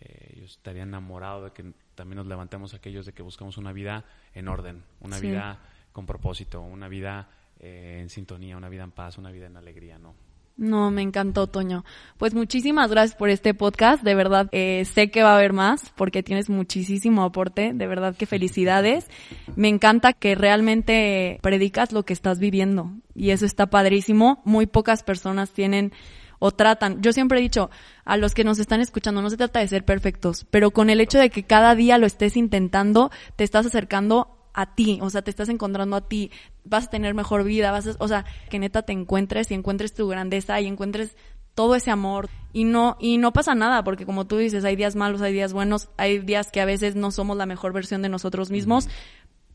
eh, 0.00 0.34
yo 0.38 0.44
estaría 0.46 0.82
enamorado 0.82 1.44
de 1.44 1.52
que 1.52 1.74
también 1.94 2.16
nos 2.16 2.26
levantemos 2.26 2.74
aquellos 2.74 3.06
de 3.06 3.12
que 3.12 3.22
buscamos 3.22 3.56
una 3.56 3.72
vida 3.72 4.04
en 4.32 4.48
orden, 4.48 4.82
una 4.98 5.18
Sí. 5.18 5.28
vida 5.28 5.60
con 5.92 6.06
propósito, 6.06 6.60
una 6.60 6.88
vida 6.88 7.30
eh, 7.60 8.00
en 8.00 8.10
sintonía, 8.10 8.56
una 8.56 8.68
vida 8.68 8.82
en 8.82 8.90
paz, 8.90 9.16
una 9.16 9.30
vida 9.30 9.46
en 9.46 9.56
alegría, 9.56 9.96
¿no? 9.96 10.16
No, 10.56 10.92
me 10.92 11.02
encantó, 11.02 11.48
Toño. 11.48 11.84
Pues 12.16 12.32
muchísimas 12.32 12.88
gracias 12.88 13.16
por 13.16 13.28
este 13.28 13.54
podcast. 13.54 14.04
De 14.04 14.14
verdad, 14.14 14.48
eh, 14.52 14.84
sé 14.84 15.10
que 15.10 15.24
va 15.24 15.32
a 15.32 15.36
haber 15.36 15.52
más 15.52 15.90
porque 15.96 16.22
tienes 16.22 16.48
muchísimo 16.48 17.24
aporte. 17.24 17.72
De 17.74 17.86
verdad 17.88 18.14
que 18.14 18.26
felicidades. 18.26 19.08
Me 19.56 19.68
encanta 19.68 20.12
que 20.12 20.36
realmente 20.36 21.40
predicas 21.42 21.90
lo 21.90 22.04
que 22.04 22.12
estás 22.12 22.38
viviendo 22.38 22.92
y 23.16 23.30
eso 23.30 23.46
está 23.46 23.66
padrísimo. 23.66 24.42
Muy 24.44 24.66
pocas 24.66 25.02
personas 25.02 25.50
tienen 25.50 25.92
o 26.38 26.52
tratan. 26.52 27.02
Yo 27.02 27.12
siempre 27.12 27.38
he 27.38 27.42
dicho 27.42 27.70
a 28.04 28.16
los 28.16 28.34
que 28.34 28.44
nos 28.44 28.58
están 28.58 28.80
escuchando, 28.80 29.22
no 29.22 29.30
se 29.30 29.36
trata 29.36 29.60
de 29.60 29.68
ser 29.68 29.84
perfectos, 29.84 30.46
pero 30.50 30.70
con 30.70 30.90
el 30.90 31.00
hecho 31.00 31.18
de 31.18 31.30
que 31.30 31.44
cada 31.44 31.74
día 31.74 31.98
lo 31.98 32.06
estés 32.06 32.36
intentando, 32.36 33.10
te 33.36 33.44
estás 33.44 33.66
acercando 33.66 34.33
a 34.54 34.74
ti, 34.74 34.98
o 35.02 35.10
sea, 35.10 35.22
te 35.22 35.30
estás 35.30 35.48
encontrando 35.48 35.96
a 35.96 36.08
ti, 36.08 36.30
vas 36.64 36.86
a 36.86 36.90
tener 36.90 37.12
mejor 37.12 37.44
vida, 37.44 37.72
vas 37.72 37.88
a, 37.88 37.96
o 37.98 38.08
sea, 38.08 38.24
que 38.48 38.58
neta 38.58 38.82
te 38.82 38.92
encuentres 38.92 39.50
y 39.50 39.54
encuentres 39.54 39.92
tu 39.92 40.08
grandeza 40.08 40.60
y 40.60 40.66
encuentres 40.66 41.16
todo 41.54 41.74
ese 41.74 41.90
amor 41.90 42.28
y 42.52 42.64
no 42.64 42.96
y 43.00 43.18
no 43.18 43.32
pasa 43.32 43.54
nada 43.54 43.84
porque 43.84 44.06
como 44.06 44.26
tú 44.26 44.36
dices 44.36 44.64
hay 44.64 44.76
días 44.76 44.96
malos 44.96 45.22
hay 45.22 45.32
días 45.32 45.52
buenos 45.52 45.88
hay 45.96 46.18
días 46.18 46.50
que 46.50 46.60
a 46.60 46.64
veces 46.64 46.96
no 46.96 47.10
somos 47.10 47.36
la 47.36 47.46
mejor 47.46 47.72
versión 47.72 48.02
de 48.02 48.08
nosotros 48.08 48.50
mismos 48.50 48.88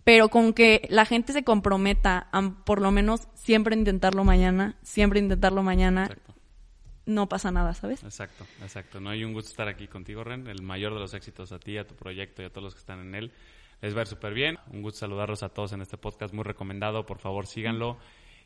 pero 0.06 0.30
con 0.30 0.54
que 0.54 0.88
la 0.90 1.06
gente 1.06 1.34
se 1.34 1.44
comprometa 1.44 2.30
a 2.32 2.42
por 2.66 2.82
lo 2.82 2.92
menos 2.92 3.28
siempre 3.34 3.76
intentarlo 3.76 4.24
mañana 4.24 4.78
siempre 4.82 5.20
intentarlo 5.20 5.62
mañana 5.62 6.04
Exacto. 6.04 6.34
no 7.06 7.28
pasa 7.28 7.52
nada 7.52 7.74
sabes 7.74 8.02
Exacto, 8.04 8.46
exacto. 8.62 9.02
No 9.02 9.10
hay 9.10 9.26
un 9.26 9.34
gusto 9.34 9.50
estar 9.50 9.68
aquí 9.68 9.88
contigo, 9.88 10.24
Ren. 10.24 10.48
El 10.48 10.62
mayor 10.62 10.94
de 10.94 11.00
los 11.00 11.14
éxitos 11.14 11.52
a 11.52 11.60
ti, 11.60 11.78
a 11.78 11.86
tu 11.86 11.96
proyecto 11.96 12.42
y 12.42 12.46
a 12.46 12.50
todos 12.50 12.64
los 12.64 12.74
que 12.74 12.80
están 12.80 13.00
en 13.00 13.16
él. 13.16 13.32
Les 13.82 13.96
va 13.96 14.02
a 14.02 14.06
súper 14.06 14.34
bien. 14.34 14.58
Un 14.72 14.82
gusto 14.82 15.00
saludarlos 15.00 15.44
a 15.44 15.50
todos 15.50 15.74
en 15.74 15.82
este 15.82 15.98
podcast 15.98 16.34
muy 16.34 16.44
recomendado. 16.44 17.06
Por 17.06 17.20
favor, 17.20 17.48
síganlo. 17.48 17.98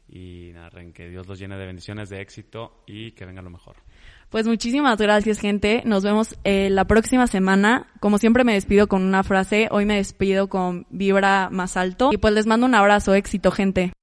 Y 0.10 0.52
nada, 0.54 0.70
que 0.94 1.10
Dios 1.10 1.28
los 1.28 1.40
llene 1.40 1.58
de 1.58 1.66
bendiciones, 1.66 2.10
de 2.10 2.22
éxito 2.22 2.84
y 2.86 3.12
que 3.12 3.26
venga 3.26 3.42
lo 3.42 3.50
mejor. 3.50 3.78
Pues 4.30 4.46
muchísimas 4.48 4.98
gracias, 4.98 5.40
gente. 5.40 5.82
Nos 5.86 6.04
vemos 6.04 6.38
eh, 6.44 6.70
la 6.70 6.86
próxima 6.86 7.28
semana. 7.28 7.88
Como 8.00 8.18
siempre 8.18 8.44
me 8.44 8.54
despido 8.54 8.88
con 8.88 9.04
una 9.04 9.24
frase. 9.24 9.68
Hoy 9.72 9.86
me 9.86 9.96
despido 9.96 10.50
con 10.50 10.86
vibra 10.90 11.50
más 11.52 11.78
alto. 11.78 12.10
Y 12.12 12.18
pues 12.18 12.34
les 12.34 12.46
mando 12.46 12.66
un 12.66 12.76
abrazo. 12.76 13.14
Éxito, 13.14 13.52
gente. 13.52 13.94